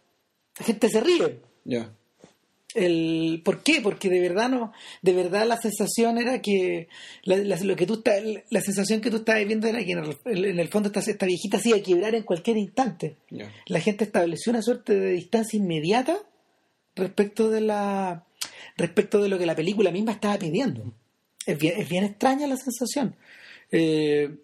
[0.58, 1.42] la gente se ríe.
[1.64, 1.92] Ya.
[2.76, 3.80] El, ¿Por qué?
[3.80, 6.88] Porque de verdad no, de verdad la sensación era que
[7.24, 8.02] la, lo que tú
[8.50, 11.70] la sensación que tú estabas viendo era que en el, fondo esta, esta, viejita se
[11.70, 13.16] iba a quebrar en cualquier instante.
[13.66, 16.18] La gente estableció una suerte de distancia inmediata
[16.94, 18.26] respecto de la
[18.76, 20.92] respecto de lo que la película misma estaba pidiendo
[21.46, 23.16] es bien, extraña la sensación.
[23.70, 24.36] Eh,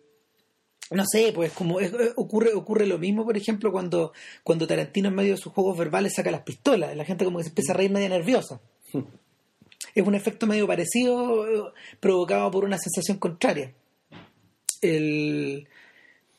[0.95, 1.79] no sé, pues como
[2.17, 6.15] ocurre ocurre lo mismo, por ejemplo, cuando, cuando Tarantino en medio de sus juegos verbales
[6.15, 8.61] saca las pistolas, la gente como que se empieza a reír media nerviosa.
[9.95, 13.75] Es un efecto medio parecido eh, provocado por una sensación contraria.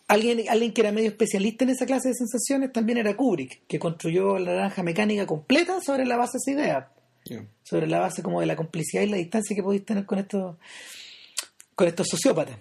[0.08, 3.78] alguien, alguien que era medio especialista en esa clase de sensaciones también era Kubrick, que
[3.78, 6.94] construyó la naranja mecánica completa sobre la base de esa idea
[7.64, 10.58] sobre la base como de la complicidad y la distancia que podéis tener con estos
[11.76, 12.58] con estos sociópatas.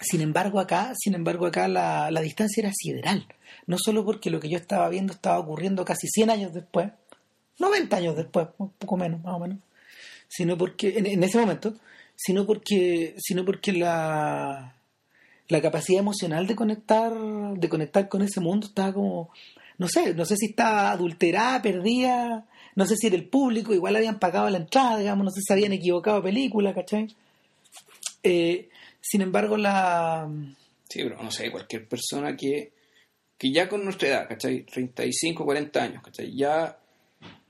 [0.00, 3.26] Sin embargo, acá, sin embargo, acá la, distancia era sideral.
[3.66, 6.90] No solo porque lo que yo estaba viendo estaba ocurriendo casi 100 años después,
[7.58, 9.58] 90 años después, un poco menos, más o menos,
[10.28, 11.74] sino porque, en, ese momento,
[12.14, 14.74] sino porque, sino porque la,
[15.48, 19.30] la capacidad emocional de conectar, de conectar con ese mundo estaba como,
[19.78, 23.96] no sé, no sé si estaba adulterada, perdida, no sé si era el público, igual
[23.96, 27.08] habían pagado la entrada, digamos, no sé si habían equivocado película, ¿cachai?
[28.22, 28.68] Eh,
[29.08, 30.28] sin embargo, la...
[30.88, 32.72] Sí, pero no sé, cualquier persona que,
[33.36, 34.64] que ya con nuestra edad, ¿cachai?
[34.64, 36.34] 35, 40 años, ¿cachai?
[36.36, 36.78] Ya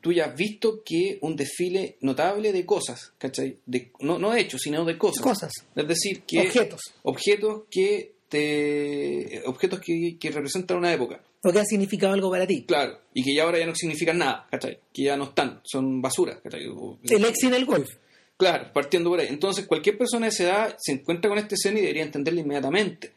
[0.00, 3.58] tú ya has visto que un desfile notable de cosas, ¿cachai?
[3.66, 5.22] De, no, no de hechos, sino de cosas.
[5.22, 5.52] Cosas.
[5.74, 6.40] Es decir, que...
[6.40, 6.80] Objetos.
[7.02, 9.42] Objetos que te...
[9.46, 12.64] Objetos que, que representan una época o que ha significado algo para ti.
[12.64, 14.80] Claro, y que ya ahora ya no significan nada, ¿cachai?
[14.92, 16.64] Que ya no están, son basura, ¿cachai?
[16.64, 17.88] El ex en el golf.
[18.36, 19.28] Claro, partiendo por ahí.
[19.28, 23.12] Entonces, cualquier persona de esa edad se encuentra con este escena y debería entenderla inmediatamente.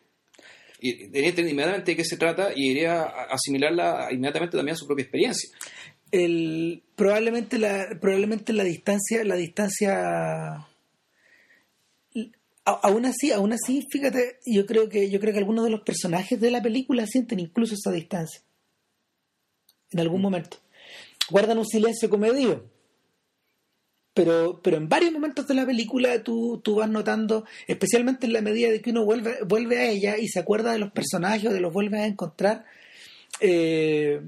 [0.79, 4.87] Y debería entender inmediatamente de qué se trata y debería asimilarla inmediatamente también a su
[4.87, 5.49] propia experiencia.
[6.11, 10.67] El, probablemente la probablemente la distancia la distancia
[12.65, 16.39] aún así, aún así, fíjate, yo creo que yo creo que algunos de los personajes
[16.39, 18.41] de la película sienten incluso esa distancia.
[19.91, 20.57] En algún momento.
[21.29, 22.63] Guardan un silencio comedido.
[24.13, 28.41] Pero, pero en varios momentos de la película tú, tú vas notando, especialmente en la
[28.41, 31.53] medida de que uno vuelve, vuelve a ella y se acuerda de los personajes o
[31.53, 32.65] de los vuelve a encontrar,
[33.39, 34.21] eh,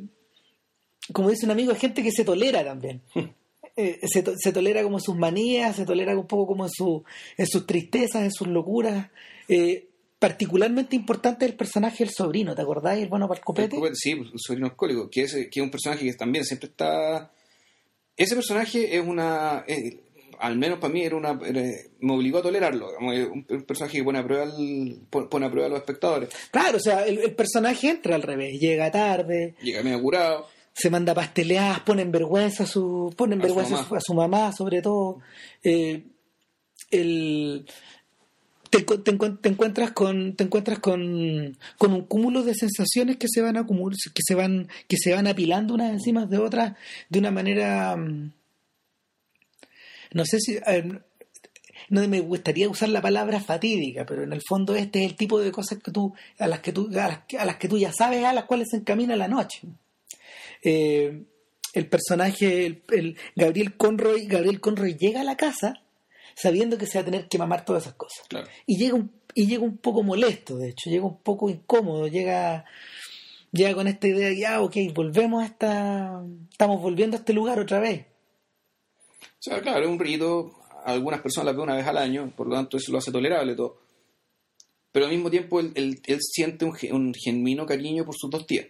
[1.11, 3.01] como dice un amigo, gente que se tolera también.
[3.77, 7.05] Eh, se, tolera como sus manías, se tolera un poco como en, su,
[7.37, 9.09] en sus tristezas, en sus locuras.
[9.47, 9.87] Eh,
[10.19, 13.01] particularmente importante el personaje del sobrino, ¿te acordáis?
[13.03, 13.27] El bueno
[13.95, 17.31] Sí, el sobrino alcohólico, que es, que es un personaje que también siempre está...
[18.21, 19.65] Ese personaje es una...
[20.39, 24.23] al menos para mí era una me obligó a tolerarlo un, personaje que pone a
[24.23, 24.51] prueba
[25.09, 26.29] pone a prueba a los espectadores.
[26.51, 30.47] Claro o sea el, personaje entra al revés llega tarde llega medio curado.
[30.73, 34.51] se manda pasteleadas, pone en vergüenza a su, pone en vergüenza su a su mamá,
[34.51, 35.19] sobre todo.
[35.63, 36.03] Eh,
[36.91, 37.65] el,
[38.71, 39.11] te, te,
[39.49, 44.21] encuentras con te encuentras con, con un cúmulo de sensaciones que se van a que
[44.25, 46.73] se van que se van apilando unas encima de otras
[47.09, 48.31] de una manera mm,
[50.13, 50.57] no sé si
[51.89, 55.39] no me gustaría usar la palabra fatídica pero en el fondo este es el tipo
[55.39, 57.91] de cosas que tú a las que tú a las, a las que tú ya
[57.91, 59.61] sabes a las cuales se encamina la noche.
[60.63, 61.23] Eh,
[61.73, 65.81] el personaje, el, Gabriel Conroy, Gabriel Conroy llega a la casa
[66.41, 68.25] sabiendo que se va a tener que mamar todas esas cosas.
[68.65, 72.65] Y llega un, y llega un poco molesto, de hecho, llega un poco incómodo, llega,
[73.51, 77.33] llega con esta idea de que, ah, ok, volvemos a esta, estamos volviendo a este
[77.33, 78.05] lugar otra vez.
[79.21, 80.51] O sea, claro, es un rito,
[80.85, 83.55] algunas personas las ve una vez al año, por lo tanto eso lo hace tolerable
[83.55, 83.81] todo.
[84.91, 88.45] Pero al mismo tiempo él, él- él siente un, un genuino cariño por sus dos
[88.45, 88.65] tías.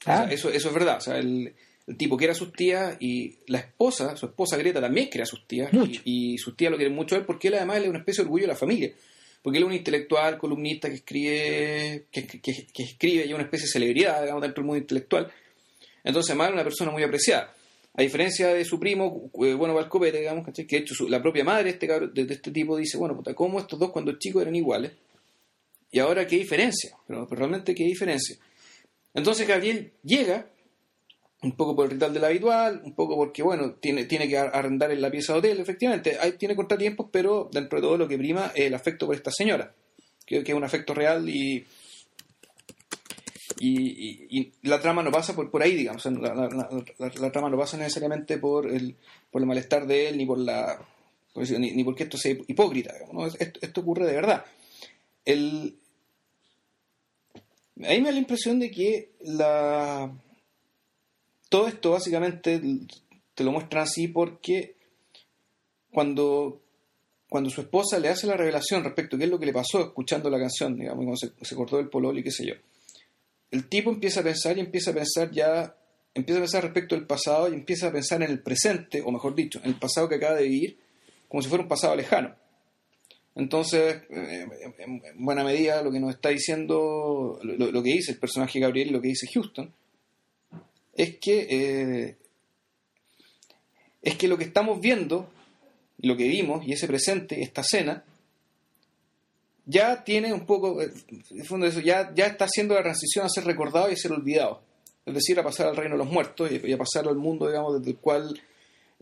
[0.00, 0.96] O sea, Ah, eso, eso es verdad.
[0.96, 1.54] O sea, el,
[1.86, 5.26] el tipo quiere a sus tías y la esposa, su esposa Greta, también quiere a
[5.26, 5.72] sus tías.
[5.72, 6.00] Mucho.
[6.04, 8.22] Y, y sus tías lo quieren mucho a él porque él además es una especie
[8.22, 8.92] de orgullo de la familia.
[9.42, 13.42] Porque él es un intelectual, columnista que escribe, que, que- que escribe y es una
[13.44, 15.32] especie de celebridad, digamos, dentro del mundo intelectual.
[16.04, 17.52] Entonces, además es una persona muy apreciada.
[17.94, 20.66] A diferencia de su primo, eh, bueno, Valcopete, digamos, ¿cachai?
[20.66, 21.86] que de hecho su- la propia madre de este,
[22.22, 24.92] de este tipo dice, bueno, puta, ¿cómo estos dos cuando chicos eran iguales?
[25.90, 26.96] Y ahora, ¿qué diferencia?
[27.06, 28.36] Pero, pero realmente, ¿qué diferencia?
[29.12, 30.46] Entonces Gabriel llega,
[31.42, 34.54] un poco por el ritual del habitual, un poco porque, bueno, tiene, tiene que ar-
[34.54, 38.06] arrendar en la pieza de hotel, efectivamente, ahí tiene contratiempos, pero dentro de todo lo
[38.08, 39.74] que prima es el afecto por esta señora,
[40.24, 41.66] que, que es un afecto real y,
[43.58, 46.34] y, y- la trama no pasa por, por ahí, digamos, la,
[46.98, 48.96] la- trama no pasa necesariamente por el,
[49.30, 50.78] por el malestar de él, ni por la
[51.34, 52.94] ni, ni porque esto sea hipócrita,
[53.38, 54.44] esto, esto ocurre de verdad.
[55.24, 55.76] El,
[57.84, 60.12] a mí me da la impresión de que la
[61.52, 62.62] todo esto básicamente
[63.34, 64.74] te lo muestran así porque
[65.92, 66.62] cuando
[67.28, 69.80] cuando su esposa le hace la revelación respecto a qué es lo que le pasó
[69.82, 72.54] escuchando la canción, digamos, cuando se, cortó el pololo y qué sé yo,
[73.50, 75.76] el tipo empieza a pensar y empieza a pensar ya,
[76.14, 79.34] empieza a pensar respecto al pasado y empieza a pensar en el presente, o mejor
[79.34, 80.78] dicho, en el pasado que acaba de vivir,
[81.28, 82.34] como si fuera un pasado lejano.
[83.34, 84.46] Entonces, eh,
[84.78, 88.88] en buena medida, lo que nos está diciendo, lo, lo que dice el personaje Gabriel
[88.88, 89.72] y lo que dice Houston,
[90.94, 92.16] es que eh,
[94.02, 95.30] es que lo que estamos viendo,
[95.98, 98.04] lo que vimos, y ese presente, esta escena,
[99.64, 100.92] ya tiene un poco, eh,
[101.30, 104.12] el fondo eso, ya, ya está haciendo la transición a ser recordado y a ser
[104.12, 104.60] olvidado.
[105.06, 107.78] Es decir, a pasar al reino de los muertos y, a pasar al mundo, digamos,
[107.78, 108.40] desde el cual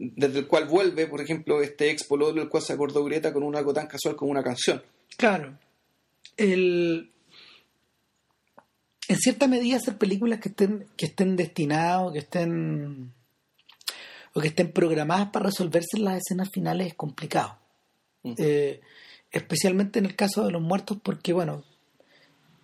[0.02, 3.42] desde el cual vuelve, por ejemplo, este ex pololo del cual se acordó Greta con
[3.42, 4.82] un algo tan casual como una canción.
[5.18, 5.58] claro.
[6.38, 7.10] El,
[9.10, 13.12] en cierta medida hacer películas que estén, que estén destinadas, que estén
[14.32, 17.58] o que estén programadas para resolverse en las escenas finales es complicado.
[18.22, 18.80] Eh,
[19.32, 21.64] especialmente en el caso de los muertos, porque bueno,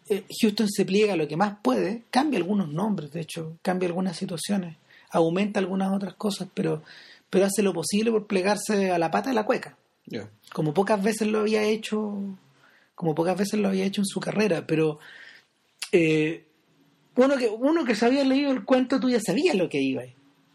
[0.09, 3.89] eh, Houston se pliega a lo que más puede, cambia algunos nombres, de hecho, cambia
[3.89, 4.77] algunas situaciones,
[5.11, 6.85] aumenta algunas otras cosas, pero,
[7.29, 9.77] pero hace lo posible por plegarse a la pata de la cueca,
[10.53, 12.15] como pocas veces lo había hecho,
[12.95, 15.01] como pocas veces lo había hecho en su carrera, pero
[15.93, 16.45] eh,
[17.17, 20.03] uno que uno que se había leído el cuento, tú ya sabías lo que iba,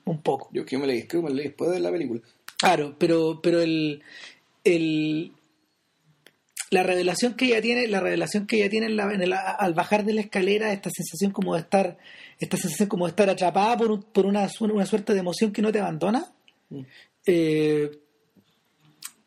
[0.05, 0.49] un poco.
[0.53, 2.21] Yo que me leí, creo que me leí después de la película.
[2.57, 4.01] Claro, pero, pero el,
[4.63, 5.31] el
[6.69, 9.73] la revelación que ella tiene, la revelación que ella tiene en la- en el- al
[9.73, 11.97] bajar de la escalera, esta sensación como de estar,
[12.39, 15.61] esta sensación como de estar atrapada por, un- por una, una suerte de emoción que
[15.61, 16.31] no te abandona,
[16.69, 16.81] Mm.
[17.25, 17.91] eh,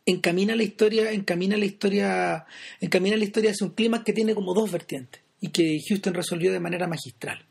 [0.07, 2.47] encamina la historia, encamina la historia,
[2.81, 6.51] encamina la historia hacia un clima que tiene como dos vertientes y que Houston resolvió
[6.53, 7.45] de manera magistral.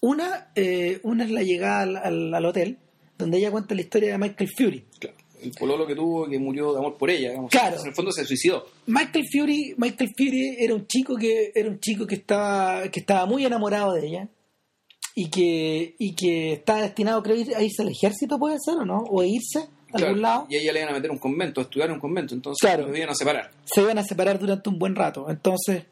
[0.00, 2.78] Una, eh, una es la llegada al, al- al hotel,
[3.18, 4.84] donde ella cuenta la historia de Michael Fury.
[4.98, 5.16] Claro.
[5.42, 7.50] El pololo que tuvo que murió de amor por ella, digamos.
[7.50, 7.80] Claro.
[7.80, 8.66] En el fondo se suicidó.
[8.86, 13.24] Michael Fury, Michael Fury era un chico que era un chico que estaba que estaba
[13.26, 14.28] muy enamorado de ella
[15.14, 18.98] y que y que estaba destinado creo a irse al ejército puede ser o no
[18.98, 20.06] o a irse a Claro.
[20.08, 20.46] algún lado.
[20.50, 22.34] Y ella le iban a meter un convento, a estudiar en un convento.
[22.34, 22.86] Entonces Claro.
[22.86, 23.50] los iban a separar.
[23.64, 25.28] Se iban a separar durante un buen rato.
[25.30, 25.84] Entonces,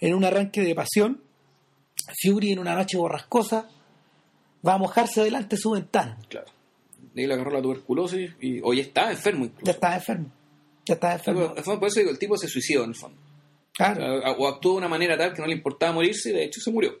[0.00, 1.20] en un arranque de pasión,
[2.22, 3.68] Fury en una noche borrascosa
[4.66, 6.18] va a mojarse delante de su ventana.
[6.28, 6.46] Claro.
[7.14, 9.64] De ahí le agarró la tuberculosis y hoy está enfermo incluso.
[9.66, 10.30] Ya estaba enfermo.
[10.86, 11.54] Ya estaba enfermo.
[11.54, 13.18] Por eso digo, el tipo se suicidó en el fondo.
[13.74, 14.20] Claro.
[14.38, 16.70] O actuó de una manera tal que no le importaba morirse y de hecho se
[16.70, 16.98] murió.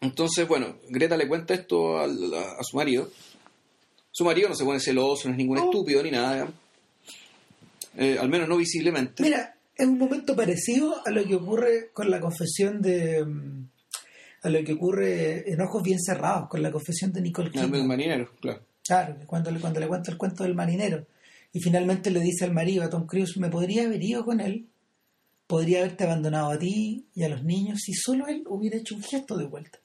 [0.00, 3.10] Entonces, bueno, Greta le cuenta esto a, a su marido.
[4.10, 5.64] Su marido no se pone celoso, no es ningún No.
[5.64, 6.48] estúpido ni nada.
[7.96, 9.22] Eh, al menos no visiblemente.
[9.22, 13.24] Mira, es un momento parecido a lo que ocurre con la confesión de.
[13.24, 13.68] mm,
[14.42, 17.86] a lo que ocurre en Ojos Bien Cerrados, con la confesión de Nicole El Kidman.
[17.86, 18.64] marinero, claro.
[18.84, 21.06] Claro, cuando le, cuando le cuenta el cuento del marinero.
[21.52, 24.68] Y finalmente le dice al marido, a Tom Cruise, me podría haber ido con él.
[25.46, 29.02] Podría haberte abandonado a ti y a los niños si solo él hubiera hecho un
[29.02, 29.78] gesto de vuelta.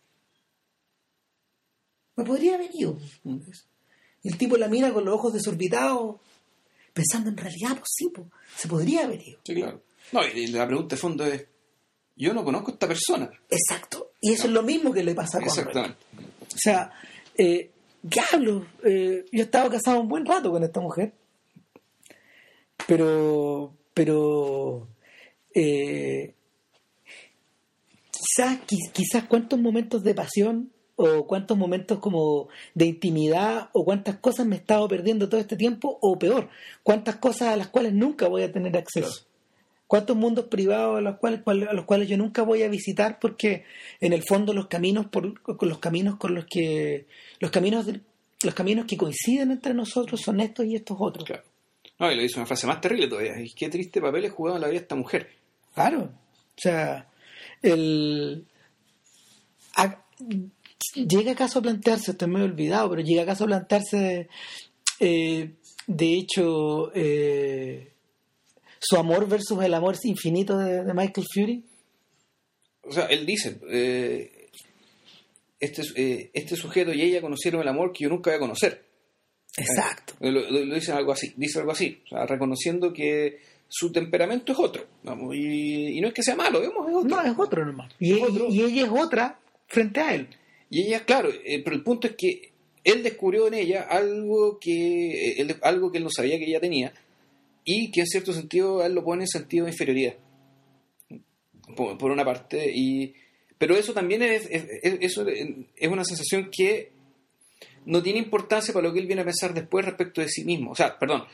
[2.15, 2.98] Me podría haber ido.
[4.21, 6.17] Y el tipo la mira con los ojos desorbitados,
[6.94, 9.39] pensando en realidad, pues sí, pues, se podría haber ido.
[9.44, 9.81] Sí, claro.
[10.12, 11.46] No, y la pregunta de fondo es,
[12.15, 13.31] yo no conozco a esta persona.
[13.50, 14.12] Exacto.
[14.21, 15.58] Y eso es lo mismo que le pasa a Conrad.
[15.58, 15.98] Exactamente.
[16.41, 16.91] O sea,
[17.37, 17.71] eh,
[18.02, 21.13] diablo, eh, yo he estado casado un buen rato con esta mujer.
[22.87, 24.87] Pero, pero,
[25.56, 26.33] eh,
[28.12, 34.17] quizás, qui- quizás cuántos momentos de pasión o cuántos momentos como de intimidad o cuántas
[34.17, 36.50] cosas me he estado perdiendo todo este tiempo o peor,
[36.83, 39.25] cuántas cosas a las cuales nunca voy a tener acceso.
[39.87, 43.63] Cuántos mundos privados a los cuales a los cuales yo nunca voy a visitar porque
[44.00, 45.33] en el fondo los caminos por
[45.65, 47.06] los caminos con los que
[47.39, 47.85] los caminos
[48.44, 51.25] los caminos que coinciden entre nosotros son estos y estos otros.
[51.25, 51.44] Claro.
[52.00, 53.39] No, y le hizo una frase más terrible todavía.
[53.39, 55.29] Y qué triste papel he jugado en la vida esta mujer.
[55.73, 56.02] Claro.
[56.02, 57.08] O sea,
[57.62, 58.46] el
[60.94, 64.27] llega acaso a plantearse, estoy medio olvidado, pero llega acaso a plantearse,
[65.00, 65.52] eh,
[65.88, 67.94] de hecho, eh,
[68.79, 71.63] su amor versus el amor infinito de, Michael Fury.
[72.84, 74.50] O sea, él dice, eh,
[75.60, 78.84] este, este sujeto y ella conocieron el amor que yo nunca voy a conocer.
[79.56, 80.15] Exacto.
[80.19, 84.86] Lo, dice algo así, dice algo así, o sea, reconociendo que su temperamento es otro,
[85.34, 87.10] y, no es que sea malo, vemos, es otro.
[87.10, 87.94] No, es otro nomás.
[88.00, 90.27] y ella es otra frente a él.
[90.74, 92.52] Y ella, claro, eh, pero el punto es que
[92.84, 96.92] él descubrió en ella algo que, él, algo que él no sabía que ella tenía
[97.63, 100.15] y que en cierto sentido él lo pone en sentido de inferioridad.
[101.78, 103.13] Por, una parte, y,
[103.56, 106.92] pero eso también es, eso es una sensación que
[107.86, 110.71] no tiene importancia para lo que él viene a pensar después respecto de sí mismo.
[110.71, 111.26] O sea, perdón,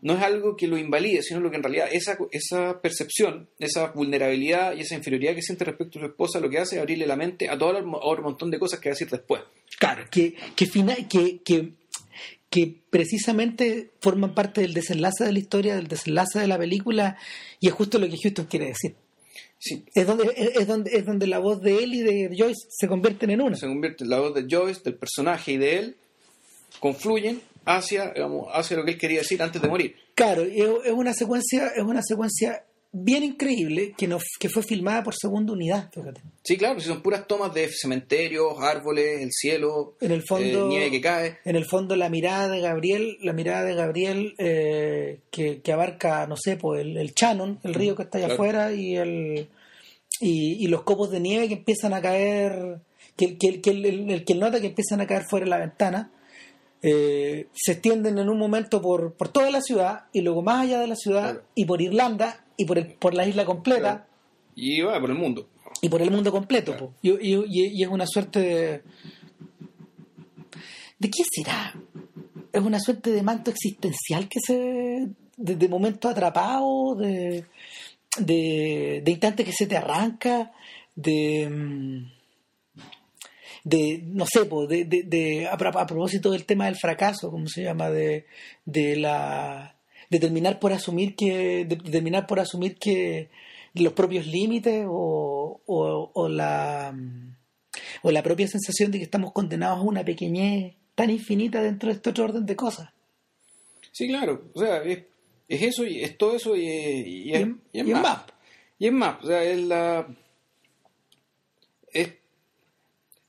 [0.00, 3.88] no es algo que lo invalide, sino lo que en realidad esa, esa percepción, esa
[3.88, 7.06] vulnerabilidad y esa inferioridad que siente respecto a su esposa, lo que hace es abrirle
[7.06, 9.42] la mente a todo el, montón de cosas que va a decir después.
[9.78, 11.72] Claro, que, que, final, que, que,
[12.50, 17.16] que precisamente forman parte del desenlace de la historia, del desenlace de la película,
[17.60, 18.94] y es justo lo que Houston quiere decir.
[19.58, 19.84] Sí.
[19.92, 23.30] Es, donde, es, donde, es donde la voz de él y de Joyce se convierten
[23.30, 23.56] en una.
[23.56, 25.96] Se convierte la voz de Joyce, del personaje y de él,
[26.78, 28.14] confluyen hacia,
[28.52, 29.94] hacia lo que él quería decir antes de morir.
[30.14, 35.14] Claro, es una secuencia, es una secuencia bien increíble que, nos, que fue filmada por
[35.14, 36.22] segunda unidad, fíjate.
[36.42, 40.90] Sí, claro, son puras tomas de cementerios, árboles, el cielo, en el fondo, eh, nieve
[40.90, 41.38] que cae.
[41.44, 46.36] En el fondo la mirada de Gabriel, la mirada de Gabriel eh, que, abarca, no
[46.36, 49.48] sé, pues el, el Shannon, el río que está allá afuera, y el
[50.20, 52.80] y, los copos de nieve que empiezan a caer,
[53.16, 56.10] que, que, que el, el, que nota que empiezan a caer fuera de la ventana
[56.82, 60.80] eh, se extienden en un momento por, por, toda la ciudad y luego más allá
[60.80, 64.06] de la ciudad y por Irlanda y por, el, por la isla completa.
[64.54, 65.48] Y por el mundo.
[65.80, 66.94] Y por el mundo completo.
[67.02, 68.82] Y, y, es una suerte de...
[70.98, 71.74] ¿De qué será?
[72.52, 75.08] Es una suerte de manto existencial que se...
[75.36, 77.44] de, de momento atrapado, de,
[78.18, 80.52] de, de instante que se te arranca,
[80.94, 82.17] de mm,
[83.68, 88.26] de, no sé, de, de, a, propósito del tema del fracaso, como se llama, de,
[88.64, 89.74] de la
[90.08, 93.28] de terminar por asumir que de, terminar por asumir que
[93.74, 96.96] los propios límites o, o, la
[98.02, 101.96] o la propia sensación de que estamos condenados a una pequeñez tan infinita dentro de
[101.96, 102.88] este otro orden de cosas.
[103.92, 105.04] Sí, claro, o sea, es,
[105.46, 108.22] eso y es todo eso y, y, es, y, más.
[108.78, 110.08] Y es más, o sea, es la
[111.92, 112.14] es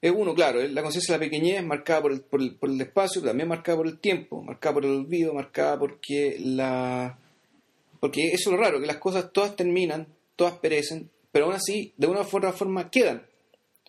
[0.01, 2.79] es uno, claro, la conciencia de la pequeñez marcada por el, por, el, por el
[2.79, 7.19] espacio, pero también marcada por el tiempo, marcada por el olvido, marcada porque la...
[7.99, 11.93] Porque eso es lo raro, que las cosas todas terminan, todas perecen, pero aún así,
[11.97, 13.25] de una u otra forma, quedan.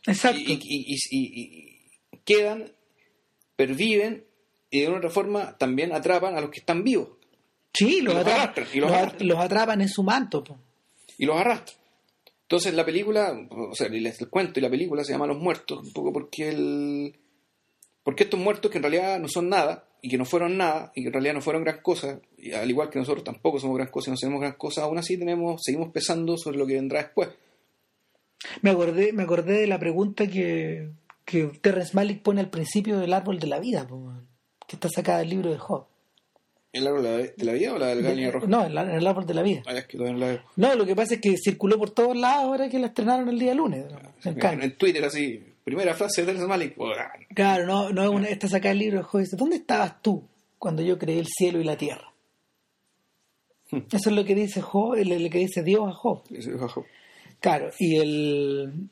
[0.04, 0.40] Exacto.
[0.40, 1.78] Y, y,
[2.24, 2.72] quedan,
[3.54, 4.24] perviven,
[4.68, 7.08] y de una u otra forma también atrapan a los que están vivos.
[7.72, 8.90] Sí, los, atrapan, y los,
[9.20, 10.42] los, atrapan en su manto.
[11.16, 11.79] Y los arrastran.
[12.50, 15.92] Entonces la película, o sea, el, cuento y la película se llama Los Muertos, un
[15.92, 17.16] poco porque el
[18.02, 21.02] porque estos muertos que en realidad no son nada y que no fueron nada y
[21.02, 23.88] que en realidad no fueron gran cosa, y al igual que nosotros tampoco somos gran
[23.88, 27.04] cosa y no tenemos gran cosa, aún así tenemos seguimos pensando sobre lo que vendrá
[27.04, 27.28] después.
[28.62, 30.90] Me acordé, me acordé de la pregunta que,
[31.24, 33.86] que Terrence Malick pone al principio del árbol de la vida,
[34.66, 35.86] que está sacada del libro de Job.
[36.72, 38.46] ¿El árbol de la vida o la del Galería Roja?
[38.46, 39.62] No, el, el, árbol de la vida.
[39.66, 42.68] Ah, es que la No, lo que pasa es que circuló por todos lados ahora
[42.68, 43.86] que la estrenaron el día lunes.
[44.24, 46.76] en, Twitter así, primera frase de Teresa Malik.
[47.34, 50.22] Claro, no, no es una, esta saca el libro de dice, ¿dónde estabas tú
[50.58, 52.12] cuando yo creé el cielo y la tierra?
[53.72, 53.82] Hmm.
[53.90, 56.22] Eso es lo que dice Job, lo que dice Dios a Job.
[57.40, 58.90] Claro, y el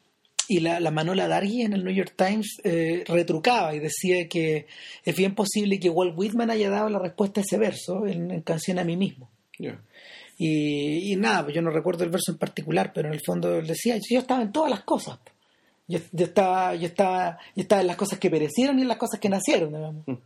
[0.49, 4.67] y la, la, Manola Dargui en el New York Times eh, retrucaba y decía que
[5.05, 8.79] es bien posible que Walt Whitman haya dado la respuesta a ese verso en, Canción
[8.79, 9.31] a mí mismo.
[10.39, 13.67] Y, nada, pues yo no recuerdo el verso en particular, pero en el fondo él
[13.67, 15.19] decía, yo estaba en todas las cosas.
[15.87, 19.21] Yo, estaba, yo, estaba, yo estaba en las cosas que perecieron y en las cosas
[19.21, 20.19] que nacieron, mm.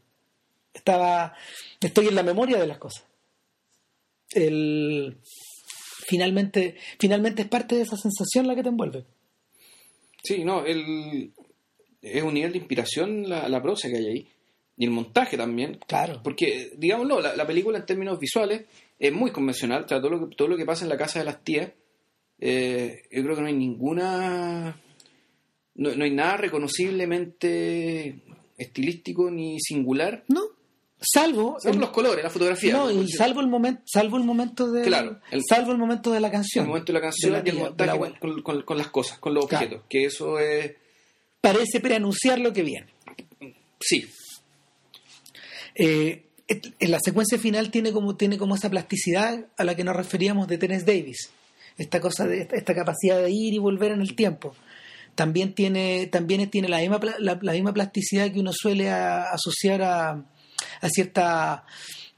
[0.72, 1.34] Estaba,
[1.80, 3.04] estoy en la memoria de las cosas.
[4.30, 5.18] El,
[6.06, 9.04] finalmente, finalmente es parte de esa sensación la que te envuelve.
[10.22, 11.32] Sí, no, el,
[12.00, 14.28] es un nivel de inspiración la, la prosa que hay ahí.
[14.76, 15.78] Y el montaje también.
[15.86, 16.20] Claro.
[16.24, 18.64] Porque, digámoslo, la, la película en términos visuales
[18.98, 19.84] es muy convencional.
[19.84, 21.70] O sea, todo lo que, todo lo que pasa en la casa de las tías,
[22.38, 24.80] eh, yo creo que no hay ninguna...
[25.74, 28.16] No, no hay nada reconociblemente
[28.58, 30.24] estilístico ni singular.
[30.28, 30.42] No,
[31.02, 32.72] salvo Son el- los colores, la fotografía.
[32.72, 36.20] no, y salvo el momento, salvo el momento de Claro, el- salvo el momento de
[36.20, 36.64] la canción.
[36.64, 39.34] el momento de la canción de tía, la montaje con, con- con las cosas, con
[39.34, 39.64] los Claro.
[39.66, 39.86] objetos.
[39.88, 40.72] Que eso es...
[41.40, 42.86] Parece preanunciar lo que viene.
[43.80, 44.08] Sí,
[45.74, 46.26] Eh,
[46.80, 50.58] la secuencia final tiene como, tiene como esa plasticidad a la que nos referíamos de
[50.58, 51.30] Terence Davis.
[51.78, 54.54] Esta cosa de esta, capacidad de ir y volver en el tiempo.
[55.14, 59.80] También tiene, también tiene la misma, la, la misma plasticidad que uno suele a- asociar
[59.82, 60.24] a,
[60.80, 61.64] a cierta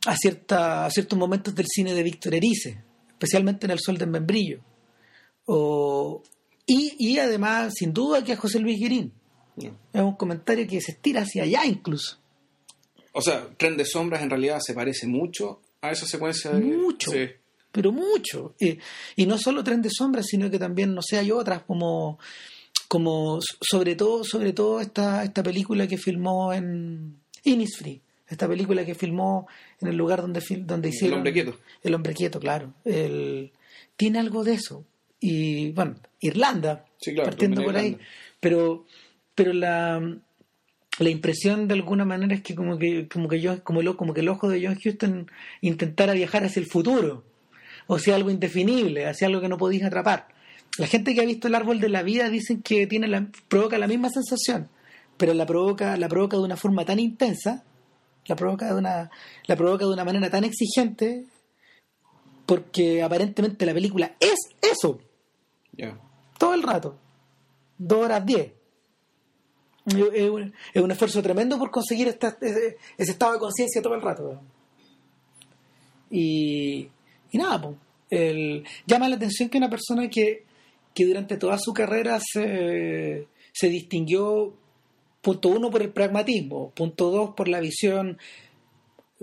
[0.06, 4.06] a cierta a ciertos momentos del cine de Víctor Erice, especialmente en El Sol de
[4.06, 4.60] Membrillo.
[5.46, 6.22] O,
[6.66, 9.12] y, y además, sin duda, que a José Luis Guirín.
[9.56, 9.76] No.
[9.92, 12.18] Es un comentario que se estira hacia allá incluso.
[13.12, 16.60] O sea, Tren de Sombras en realidad se parece mucho a esa secuencia de...
[16.60, 17.12] Mucho.
[17.12, 17.28] Sí.
[17.70, 18.54] pero mucho.
[18.58, 18.78] Eh,
[19.16, 22.18] y no solo Tren de Sombras, sino que también, no sé, hay otras como,
[22.88, 28.94] como sobre todo, sobre todo esta, esta película que filmó en Innisfree, esta película que
[28.94, 29.46] filmó
[29.80, 31.18] en el lugar donde, donde hicieron...
[31.18, 31.58] hombre quieto.
[31.82, 32.72] El hombre quieto, claro.
[32.84, 33.52] El,
[33.96, 34.84] tiene algo de eso.
[35.20, 37.98] Y bueno, Irlanda, Sí, claro, partiendo por ahí.
[38.40, 38.86] Pero,
[39.34, 40.00] pero la,
[40.98, 44.14] la impresión de alguna manera es que como que, como que yo, como, lo, como
[44.14, 47.24] que el ojo de John Huston intentara viajar hacia el futuro,
[47.86, 50.28] o sea algo indefinible, hacia algo que no podéis atrapar.
[50.78, 53.78] La gente que ha visto el árbol de la vida dicen que tiene la, provoca
[53.78, 54.68] la misma sensación,
[55.16, 57.64] pero la provoca, la provoca de una forma tan intensa,
[58.26, 59.10] la provoca de una,
[59.46, 61.24] la provoca de una manera tan exigente,
[62.46, 64.98] porque aparentemente la película es eso,
[66.38, 66.96] todo el rato.
[67.78, 68.52] Dos horas diez.
[69.86, 73.82] Es es un, es un esfuerzo tremendo por conseguir esta- ese, ese estado de conciencia
[73.82, 74.40] todo el rato.
[76.10, 76.88] Y,
[77.32, 77.76] y nada, pues,
[78.10, 80.44] el, llama la atención que una persona que,
[80.94, 84.54] que durante toda su carrera se, se distinguió,
[85.24, 88.18] punto uno, por el pragmatismo, punto dos, por la visión,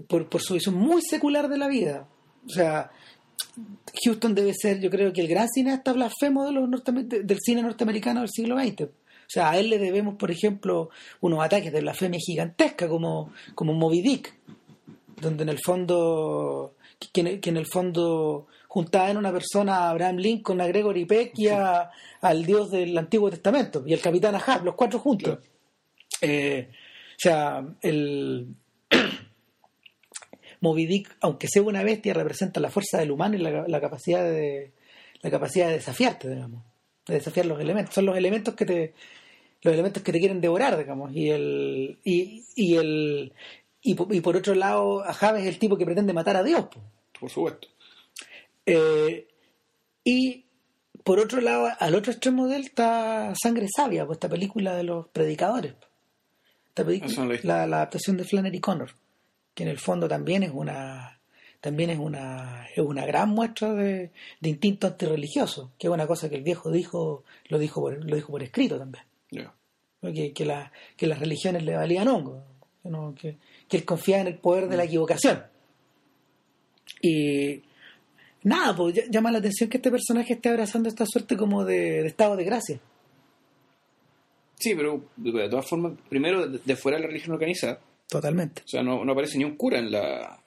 [0.08, 2.08] por, por su visión muy secular de la vida.
[2.46, 2.92] O sea,
[4.04, 8.22] Houston debe ser, yo creo que el gran cineasta blasfemo de los del cine norteamericano
[8.22, 8.82] del siglo XX.
[8.84, 8.90] O
[9.34, 10.90] sea, a él le debemos, por ejemplo,
[11.22, 14.34] unos ataques de blasfemia gigantesca como, como Moby Dick,
[15.22, 16.74] donde en el fondo,
[17.14, 21.06] que en, que en el fondo juntaba en una persona a Abraham Lincoln, a Gregory
[21.06, 21.90] Peck y a-
[22.22, 25.38] al dios del Antiguo Testamento, y al capitán Ahab, los cuatro juntos.
[26.22, 28.56] Eh, o sea, el,
[30.62, 34.24] Moby Dick, aunque sea una bestia, representa la fuerza del humano y la, la capacidad
[34.24, 34.74] de
[35.22, 36.64] la capacidad de desafiarte, digamos,
[37.08, 37.94] de desafiar los elementos.
[37.94, 38.94] Son los elementos que te
[39.64, 43.34] los elementos que te quieren devorar, digamos, y el y, y el
[43.84, 46.66] y, po- y por otro lado, Ahab es el tipo que pretende matar a Dios.
[46.66, 46.82] po.
[47.20, 47.68] Por supuesto.
[48.66, 49.28] Eh,
[50.04, 50.46] y
[51.04, 54.84] por otro lado, al otro extremo de él está Sangre Sabia, pues esta película de
[54.84, 55.74] los predicadores.
[55.74, 55.88] po.
[56.72, 57.12] Esta película,
[57.44, 58.92] la, la adaptación de Flannery Connor,
[59.54, 61.18] que en el fondo también es una
[61.60, 64.10] también es una, es una gran muestra de,
[64.40, 68.16] de instinto antirreligioso, que es una cosa que el viejo dijo, lo dijo por, lo
[68.16, 69.04] dijo por escrito también.
[70.02, 72.44] Que, que, la- que las religiones le valían hongo,
[72.82, 75.44] que, no- que, que él confiaba en el poder de la equivocación.
[77.02, 77.62] Y
[78.44, 82.02] nada, pues ll- llama la atención que este personaje esté abrazando esta suerte como de,
[82.02, 82.80] de estado de gracia.
[84.62, 88.62] Sí, pero de todas formas, primero de, fuera de la religión organizada, Totalmente.
[88.64, 90.38] o sea, no, no aparece ni un cura en la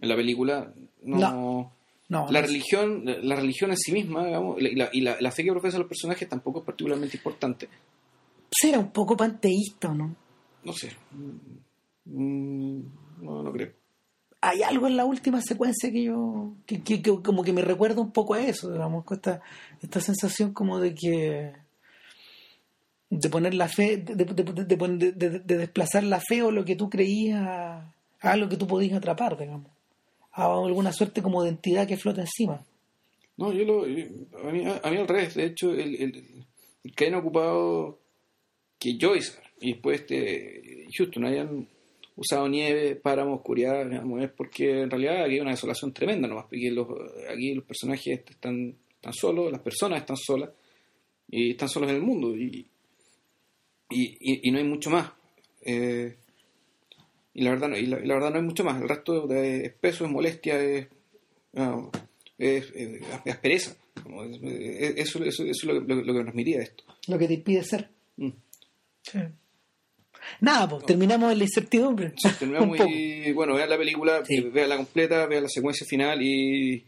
[0.00, 0.72] en la película.
[1.02, 1.72] No, No.
[2.08, 5.30] No, la no- religión, la religión en sí misma, digamos, y la, y la, la
[5.32, 7.66] fe que profesan los personajes tampoco es particularmente importante.
[8.50, 10.14] será un poco panteísta o no.
[10.64, 10.90] No sé.
[12.04, 12.80] Mm,
[13.22, 13.72] no, no creo.
[14.42, 18.02] Hay algo en la última secuencia que yo, que, que- que como que me recuerda
[18.02, 19.40] un poco a eso, digamos, con esta,
[19.80, 21.52] esta sensación como de que
[23.10, 27.40] de poner la fe, de, de- de- desplazar la fe o lo que tú creías
[27.42, 29.70] a, a algo que tú podías atrapar, digamos,
[30.32, 32.64] a alguna suerte como de entidad que flota encima.
[33.36, 33.82] No, yo lo.
[33.82, 35.34] A mí, a mí al revés.
[35.34, 36.44] De hecho, el, el,
[36.84, 37.98] el que hayan ocupado
[38.78, 41.68] que Joyce y después este Houston hayan
[42.16, 46.44] usado nieve, páramos, oscuridad, digamos, es porque en realidad aquí hay una desolación tremenda nomás.
[46.44, 46.86] Porque los,
[47.28, 50.50] aquí los personajes están, están solos, las personas están solas
[51.28, 52.36] y están solos en el mundo.
[52.36, 52.66] Y,
[53.94, 55.10] y, y- y no hay mucho más.
[55.62, 56.16] Eh,
[57.34, 58.80] y la verdad no, y la, y la verdad no hay mucho más.
[58.80, 60.86] El resto de- es peso, es molestia, es,
[61.52, 61.90] no,
[62.38, 63.76] es, es- es aspereza.
[64.02, 66.60] Como es- es- Eso, eso, eso es lo, que- lo, que- lo que nos transmitía
[66.62, 66.84] esto.
[67.08, 67.88] Lo que te impide ser.
[68.16, 68.30] Mm.
[69.02, 69.18] Sí.
[70.40, 72.12] Nada, pues terminamos en la incertidumbre.
[72.16, 72.90] Sí, terminamos Un poco.
[72.90, 74.40] y bueno, vean la película, Sí.
[74.40, 76.84] vean la completa, vean la secuencia final y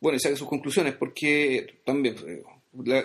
[0.00, 2.42] bueno, y saquen sus conclusiones porque también eh,
[2.84, 3.04] la-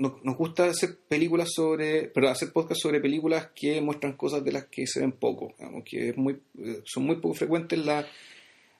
[0.00, 4.52] nos, nos gusta hacer películas sobre, pero hacer podcast sobre películas que muestran cosas de
[4.52, 8.06] las que se ven poco, digamos, que es muy, eh, son muy poco frecuentes la,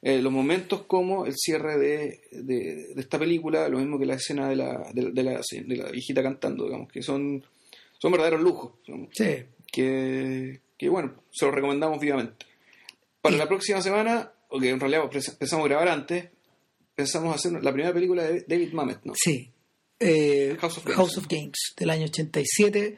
[0.02, 4.14] eh, los momentos como el cierre de, de- de esta película, lo mismo que la
[4.14, 7.44] escena de la, de, de la, de la viejita cantando, digamos, que son,
[7.98, 8.72] son verdaderos lujos.
[8.86, 9.44] digamos Sí.
[9.70, 12.46] que, que, bueno, se lo recomendamos vivamente.
[13.20, 16.28] Para Y- la próxima semana, o que en realidad pens- pensamos grabar antes,
[16.94, 19.12] pensamos hacer la primera película de David Mamet, ¿no?
[19.14, 19.50] Sí.
[20.00, 20.96] Eh, House of Games.
[20.96, 22.96] House of Games, del año 87.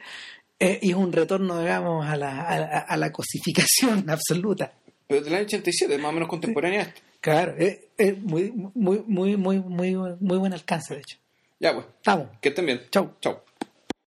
[0.59, 4.73] eh, y es un retorno, digamos, a la, a, la- a la cosificación absoluta.
[5.07, 7.01] Pero del año 87, es más o menos contemporánea a esta.
[7.19, 11.17] Claro, es, es muy, muy, muy, muy, muy, muy buen alcance, de hecho.
[11.59, 12.27] Ya, pues, Estamos.
[12.41, 12.81] que estén bien.
[12.91, 13.13] Chau.
[13.21, 13.41] Chau.